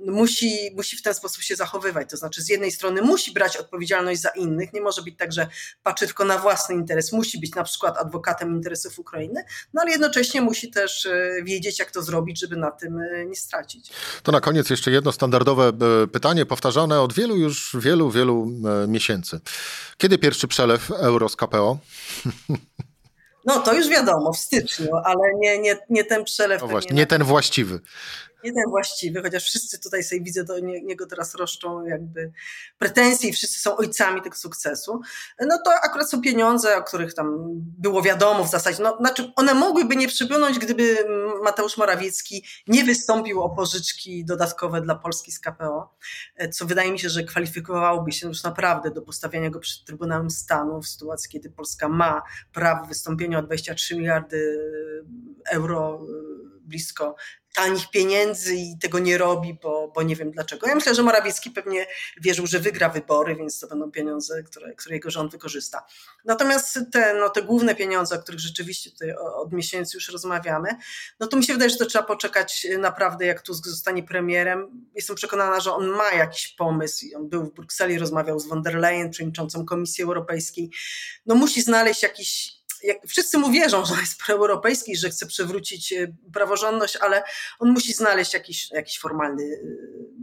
musi, 0.05 0.71
musi 0.75 0.97
w 0.97 1.01
ten 1.01 1.13
sposób 1.13 1.43
się 1.43 1.55
zachowywać. 1.55 2.09
To 2.09 2.17
znaczy, 2.17 2.41
z 2.41 2.49
jednej 2.49 2.71
strony 2.71 3.01
musi 3.01 3.33
brać 3.33 3.57
odpowiedzialność 3.57 4.21
za 4.21 4.29
innych, 4.29 4.73
nie 4.73 4.81
może 4.81 5.01
być 5.01 5.17
tak, 5.17 5.33
że 5.33 5.47
patrzy 5.83 6.05
tylko 6.05 6.25
na 6.25 6.37
własny 6.37 6.75
interes, 6.75 7.11
musi 7.11 7.39
być 7.39 7.55
na 7.55 7.63
przykład 7.63 7.97
adwokatem 7.97 8.55
interesów 8.55 8.99
Ukrainy, 8.99 9.43
no 9.73 9.81
ale 9.81 9.91
jednocześnie 9.91 10.41
musi 10.41 10.71
też 10.71 11.05
y, 11.05 11.41
wiedzieć, 11.43 11.79
jak 11.79 11.91
to 11.91 12.01
zrobić, 12.01 12.39
żeby 12.39 12.55
na 12.55 12.71
tym 12.71 12.99
y, 12.99 13.25
nie 13.29 13.35
stracić. 13.35 13.89
To 14.23 14.31
na 14.31 14.41
koniec 14.41 14.69
jeszcze 14.69 14.91
jedno 14.91 15.11
standardowe 15.11 15.71
pytanie, 16.11 16.45
powtarzane 16.45 17.01
od 17.01 17.13
wielu 17.13 17.37
już, 17.37 17.75
wielu, 17.79 18.11
wielu 18.11 18.47
miesięcy. 18.87 19.39
Kiedy 19.97 20.17
pierwszy 20.17 20.47
przelew 20.47 20.91
euro 20.91 21.29
z 21.29 21.35
KPO? 21.35 21.77
No 23.45 23.60
to 23.60 23.73
już 23.73 23.88
wiadomo, 23.88 24.34
w 24.34 24.38
styczniu, 24.38 24.95
ale 25.03 25.21
nie, 25.39 25.60
nie, 25.60 25.77
nie 25.89 26.03
ten 26.03 26.23
przelew. 26.23 26.62
No 26.62 26.67
właśnie, 26.67 26.91
nie, 26.91 26.95
nie 26.95 27.08
ten 27.08 27.23
właściwy 27.23 27.79
nie 28.45 28.53
ten 28.53 28.69
właściwy, 28.69 29.21
chociaż 29.21 29.43
wszyscy 29.43 29.79
tutaj 29.79 30.03
sobie 30.03 30.21
widzę 30.21 30.43
do 30.43 30.60
niego 30.60 31.05
teraz 31.05 31.36
roszczą 31.36 31.86
jakby 31.86 32.31
pretensje 32.77 33.29
i 33.29 33.34
wszyscy 33.34 33.60
są 33.60 33.77
ojcami 33.77 34.21
tego 34.21 34.36
sukcesu, 34.36 35.01
no 35.39 35.60
to 35.65 35.71
akurat 35.84 36.10
są 36.10 36.21
pieniądze, 36.21 36.77
o 36.77 36.84
których 36.84 37.13
tam 37.13 37.38
było 37.77 38.01
wiadomo 38.01 38.43
w 38.43 38.49
zasadzie, 38.49 38.84
no 38.84 38.97
znaczy 38.97 39.31
one 39.36 39.53
mogłyby 39.53 39.95
nie 39.95 40.08
przypłynąć, 40.08 40.60
gdyby 40.60 40.97
Mateusz 41.43 41.77
Morawiecki 41.77 42.45
nie 42.67 42.84
wystąpił 42.84 43.41
o 43.41 43.49
pożyczki 43.49 44.25
dodatkowe 44.25 44.81
dla 44.81 44.95
Polski 44.95 45.31
z 45.31 45.39
KPO, 45.39 45.97
co 46.51 46.65
wydaje 46.65 46.91
mi 46.91 46.99
się, 46.99 47.10
że 47.10 47.23
kwalifikowałoby 47.23 48.12
się 48.12 48.27
już 48.27 48.43
naprawdę 48.43 48.91
do 48.91 49.01
postawienia 49.01 49.49
go 49.49 49.60
przed 49.60 49.86
Trybunałem 49.86 50.29
Stanu 50.29 50.81
w 50.81 50.88
sytuacji, 50.88 51.29
kiedy 51.29 51.49
Polska 51.49 51.89
ma 51.89 52.23
prawo 52.53 52.86
wystąpienia 52.86 53.39
o 53.39 53.41
23 53.41 53.95
miliardy 53.95 54.60
euro 55.51 56.05
blisko 56.62 57.15
tanich 57.55 57.89
pieniędzy 57.89 58.55
i 58.55 58.77
tego 58.81 58.99
nie 58.99 59.17
robi, 59.17 59.59
bo, 59.63 59.91
bo 59.95 60.03
nie 60.03 60.15
wiem 60.15 60.31
dlaczego. 60.31 60.67
Ja 60.67 60.75
myślę, 60.75 60.95
że 60.95 61.03
Morawiecki 61.03 61.51
pewnie 61.51 61.87
wierzył, 62.21 62.47
że 62.47 62.59
wygra 62.59 62.89
wybory, 62.89 63.35
więc 63.35 63.59
to 63.59 63.67
będą 63.67 63.91
pieniądze, 63.91 64.43
które, 64.43 64.73
które 64.73 64.95
jego 64.95 65.09
rząd 65.09 65.31
wykorzysta. 65.31 65.85
Natomiast 66.25 66.79
te, 66.91 67.13
no, 67.13 67.29
te 67.29 67.41
główne 67.41 67.75
pieniądze, 67.75 68.15
o 68.15 68.19
których 68.19 68.39
rzeczywiście 68.39 68.91
tutaj 68.91 69.15
od 69.15 69.53
miesięcy 69.53 69.97
już 69.97 70.09
rozmawiamy, 70.09 70.69
no 71.19 71.27
to 71.27 71.37
mi 71.37 71.43
się 71.43 71.53
wydaje, 71.53 71.69
że 71.69 71.77
to 71.77 71.85
trzeba 71.85 72.05
poczekać 72.05 72.67
naprawdę, 72.79 73.25
jak 73.25 73.41
Tusk 73.41 73.67
zostanie 73.67 74.03
premierem. 74.03 74.87
Jestem 74.95 75.15
przekonana, 75.15 75.59
że 75.59 75.73
on 75.73 75.87
ma 75.87 76.11
jakiś 76.11 76.47
pomysł. 76.47 77.05
On 77.15 77.29
był 77.29 77.45
w 77.45 77.53
Brukseli, 77.53 77.99
rozmawiał 77.99 78.39
z 78.39 78.47
von 78.47 78.61
der 78.61 78.75
Leyen, 78.75 79.09
przewodniczącą 79.09 79.65
Komisji 79.65 80.03
Europejskiej. 80.03 80.69
No 81.25 81.35
musi 81.35 81.61
znaleźć 81.61 82.03
jakiś 82.03 82.55
jak 82.85 82.97
wszyscy 83.07 83.37
mu 83.37 83.51
wierzą, 83.51 83.85
że 83.85 83.93
on 83.93 83.99
jest 83.99 84.19
proeuropejski, 84.25 84.97
że 84.97 85.09
chce 85.09 85.25
przywrócić 85.25 85.93
e, 85.93 86.07
praworządność, 86.33 86.95
ale 86.95 87.23
on 87.59 87.69
musi 87.69 87.93
znaleźć 87.93 88.33
jakiś, 88.33 88.71
jakiś 88.71 88.99
formalny 88.99 89.43
e, 89.43 89.57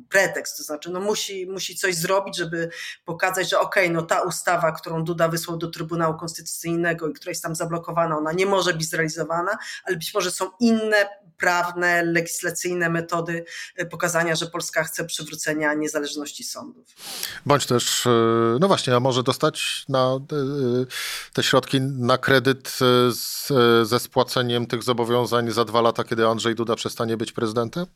pretekst, 0.09 0.57
to 0.57 0.63
znaczy 0.63 0.91
no 0.91 1.01
musi, 1.01 1.47
musi 1.47 1.77
coś 1.77 1.95
zrobić, 1.95 2.37
żeby 2.37 2.71
pokazać, 3.05 3.51
że 3.51 3.59
okej, 3.59 3.85
okay, 3.85 3.95
no 3.95 4.03
ta 4.03 4.21
ustawa, 4.21 4.73
którą 4.73 5.05
Duda 5.05 5.29
wysłał 5.29 5.57
do 5.57 5.71
Trybunału 5.71 6.19
Konstytucyjnego 6.19 7.09
i 7.09 7.13
która 7.13 7.31
jest 7.31 7.43
tam 7.43 7.55
zablokowana, 7.55 8.19
ona 8.19 8.33
nie 8.33 8.47
może 8.47 8.75
być 8.75 8.91
zrealizowana, 8.91 9.59
ale 9.85 9.97
być 9.97 10.15
może 10.15 10.31
są 10.31 10.51
inne 10.61 11.09
prawne, 11.39 12.05
legislacyjne 12.05 12.91
metody 12.91 13.45
e, 13.77 13.87
pokazania, 13.87 14.35
że 14.35 14.47
Polska 14.47 14.85
chce 14.85 15.05
przywrócenia 15.05 15.75
niezależności 15.75 16.45
sądów. 16.45 16.87
Bądź 17.47 17.67
też, 17.67 18.09
no 18.61 18.69
właśnie, 18.69 18.97
a 18.97 19.01
może 19.01 19.23
dostać 19.23 19.85
na 19.89 20.19
te 21.33 21.43
środki 21.43 21.81
na 21.81 22.19
kredyt 22.19 22.52
kredyt 22.55 22.69
e, 22.69 23.13
z, 23.13 23.51
e, 23.51 23.87
ze 23.87 23.99
spłaceniem 23.99 24.67
tych 24.67 24.83
zobowiązań 24.83 25.51
za 25.51 25.65
dwa 25.65 25.81
lata, 25.81 26.05
kiedy 26.05 26.27
Andrzej 26.27 26.55
Duda 26.55 26.75
przestanie 26.75 27.17
być 27.17 27.33
prezydentem? 27.33 27.87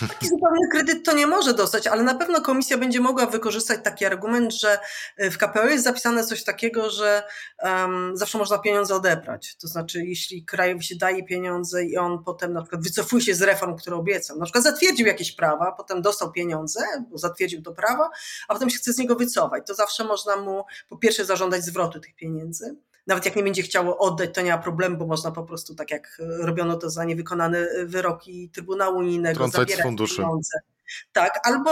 Taki 0.00 0.28
zupełny 0.28 0.68
kredyt 0.72 1.04
to 1.04 1.12
nie 1.12 1.26
może 1.26 1.54
dostać, 1.54 1.86
ale 1.86 2.02
na 2.02 2.14
pewno 2.14 2.40
komisja 2.40 2.78
będzie 2.78 3.00
mogła 3.00 3.26
wykorzystać 3.26 3.80
taki 3.84 4.04
argument, 4.04 4.54
że 4.54 4.78
w 5.18 5.38
KPO 5.38 5.66
jest 5.66 5.84
zapisane 5.84 6.24
coś 6.24 6.44
takiego, 6.44 6.90
że 6.90 7.22
um, 7.62 8.16
zawsze 8.16 8.38
można 8.38 8.58
pieniądze 8.58 8.94
odebrać. 8.94 9.56
To 9.56 9.68
znaczy, 9.68 10.04
jeśli 10.04 10.44
krajowi 10.44 10.84
się 10.84 10.96
daje 10.96 11.24
pieniądze 11.24 11.84
i 11.84 11.96
on 11.96 12.24
potem 12.24 12.52
na 12.52 12.62
przykład 12.62 12.82
wycofuje 12.82 13.22
się 13.22 13.34
z 13.34 13.42
reform, 13.42 13.76
które 13.76 13.96
obiecał, 13.96 14.38
na 14.38 14.44
przykład 14.44 14.64
zatwierdził 14.64 15.06
jakieś 15.06 15.32
prawa, 15.32 15.72
potem 15.72 16.02
dostał 16.02 16.32
pieniądze, 16.32 16.80
zatwierdził 17.14 17.62
to 17.62 17.72
prawo, 17.72 18.10
a 18.48 18.54
potem 18.54 18.70
się 18.70 18.78
chce 18.78 18.92
z 18.92 18.98
niego 18.98 19.16
wycofać, 19.16 19.66
to 19.66 19.74
zawsze 19.74 20.04
można 20.04 20.36
mu 20.36 20.64
po 20.88 20.96
pierwsze 20.96 21.24
zażądać 21.24 21.64
zwrotu 21.64 22.00
tych 22.00 22.14
pieniędzy, 22.14 22.76
nawet 23.06 23.24
jak 23.24 23.36
nie 23.36 23.42
będzie 23.42 23.62
chciało 23.62 23.98
oddać, 23.98 24.34
to 24.34 24.42
nie 24.42 24.50
ma 24.50 24.58
problemu, 24.58 24.96
bo 24.96 25.06
można 25.06 25.30
po 25.30 25.42
prostu, 25.42 25.74
tak 25.74 25.90
jak 25.90 26.18
robiono 26.38 26.76
to 26.76 26.90
za 26.90 27.04
niewykonane 27.04 27.66
wyroki 27.84 28.48
Trybunału 28.48 28.98
Unijnego, 28.98 29.34
Trącać 29.34 29.60
zabierać 29.60 29.82
funduszy. 29.82 30.16
pieniądze. 30.16 30.58
Tak, 31.12 31.40
albo 31.42 31.70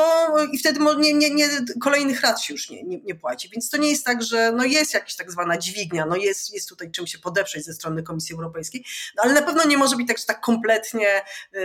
i 0.53 0.59
wtedy 0.59 0.81
nie, 0.99 1.15
nie, 1.15 1.35
nie, 1.35 1.49
kolejnych 1.81 2.21
rat 2.21 2.43
się 2.43 2.55
już 2.55 2.71
nie, 2.71 2.83
nie, 2.83 3.01
nie, 3.01 3.15
płaci. 3.15 3.49
Więc 3.53 3.71
to 3.71 3.77
nie 3.77 3.91
jest 3.91 4.05
tak, 4.05 4.23
że 4.23 4.53
no 4.53 4.65
jest 4.65 4.95
jakaś 4.95 5.17
tak 5.17 5.31
zwana 5.31 5.59
dźwignia, 5.59 6.07
no 6.07 6.17
jest, 6.17 6.55
jest 6.55 6.69
tutaj 6.69 6.91
czym 6.91 7.07
się 7.07 7.19
podeprzeć 7.19 7.65
ze 7.65 7.73
strony 7.73 8.03
Komisji 8.03 8.35
Europejskiej, 8.35 8.85
no 9.17 9.23
ale 9.23 9.35
na 9.35 9.43
pewno 9.43 9.65
nie 9.65 9.77
może 9.77 9.97
być 9.97 10.09
tak, 10.09 10.19
że 10.19 10.25
tak 10.25 10.41
kompletnie, 10.41 11.23
yy, 11.53 11.61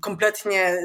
kompletnie 0.00 0.78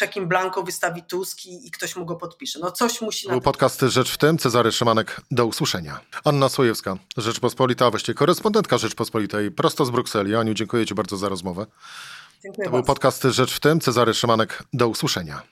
check 0.00 0.16
in 0.16 0.28
blanco 0.28 0.62
wystawi 0.62 1.02
Tusk 1.02 1.46
i, 1.46 1.66
i, 1.66 1.70
ktoś 1.70 1.96
mu 1.96 2.06
go 2.06 2.16
podpisze. 2.16 2.58
No 2.62 2.72
coś 2.72 3.00
musi... 3.00 3.28
Był 3.28 3.40
podcast 3.40 3.80
Rzecz 3.80 4.12
w 4.12 4.18
tym, 4.18 4.38
Cezary 4.38 4.72
Szymanek, 4.72 5.20
do 5.30 5.46
usłyszenia. 5.46 6.00
Anna 6.24 6.48
Słojewska, 6.48 6.96
Rzeczpospolita, 7.16 7.90
właściwie 7.90 8.14
korespondentka 8.14 8.78
Rzeczpospolitej, 8.78 9.50
prosto 9.50 9.84
z 9.84 9.90
Brukseli. 9.90 10.34
Aniu, 10.34 10.54
dziękuję 10.54 10.86
Ci 10.86 10.94
bardzo 10.94 11.16
za 11.16 11.28
rozmowę. 11.28 11.66
Dziękuję 12.42 12.66
to 12.66 12.70
bardzo. 12.70 12.86
był 12.86 12.94
podcast 12.94 13.22
Rzecz 13.22 13.54
w 13.54 13.60
tym. 13.60 13.80
Cezary 13.80 14.14
Szymanek. 14.14 14.62
Do 14.72 14.88
usłyszenia. 14.88 15.42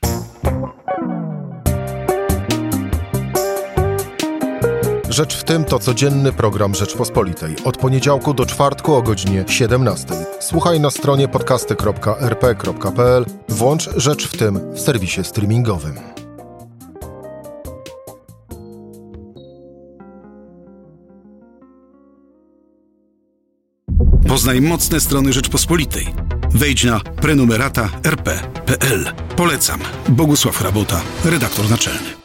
Rzecz 5.09 5.37
w 5.37 5.45
tym 5.45 5.65
to 5.65 5.79
codzienny 5.79 6.33
program 6.33 6.75
Rzeczpospolitej. 6.75 7.57
Od 7.65 7.77
poniedziałku 7.77 8.35
do 8.35 8.47
czwartku 8.47 8.95
o 8.95 9.03
godzinie 9.03 9.45
17. 9.49 10.07
Słuchaj 10.41 10.81
na 10.81 10.91
stronie 10.91 11.29
podcasty.rp.pl. 11.29 13.25
Włącz 13.49 13.91
Rzecz 13.97 14.29
w 14.29 14.37
tym 14.37 14.75
w 14.75 14.81
serwisie 14.81 15.25
streamingowym. 15.25 15.95
Poznaj 24.29 24.61
mocne 24.61 25.01
strony 25.01 25.33
Rzeczpospolitej. 25.33 26.07
Wejdź 26.55 26.85
na 26.85 27.01
prenumerata 27.01 27.89
rp.pl. 28.05 29.13
Polecam. 29.37 29.81
Bogusław 30.09 30.61
Rabota, 30.61 31.01
redaktor 31.25 31.71
naczelny. 31.71 32.20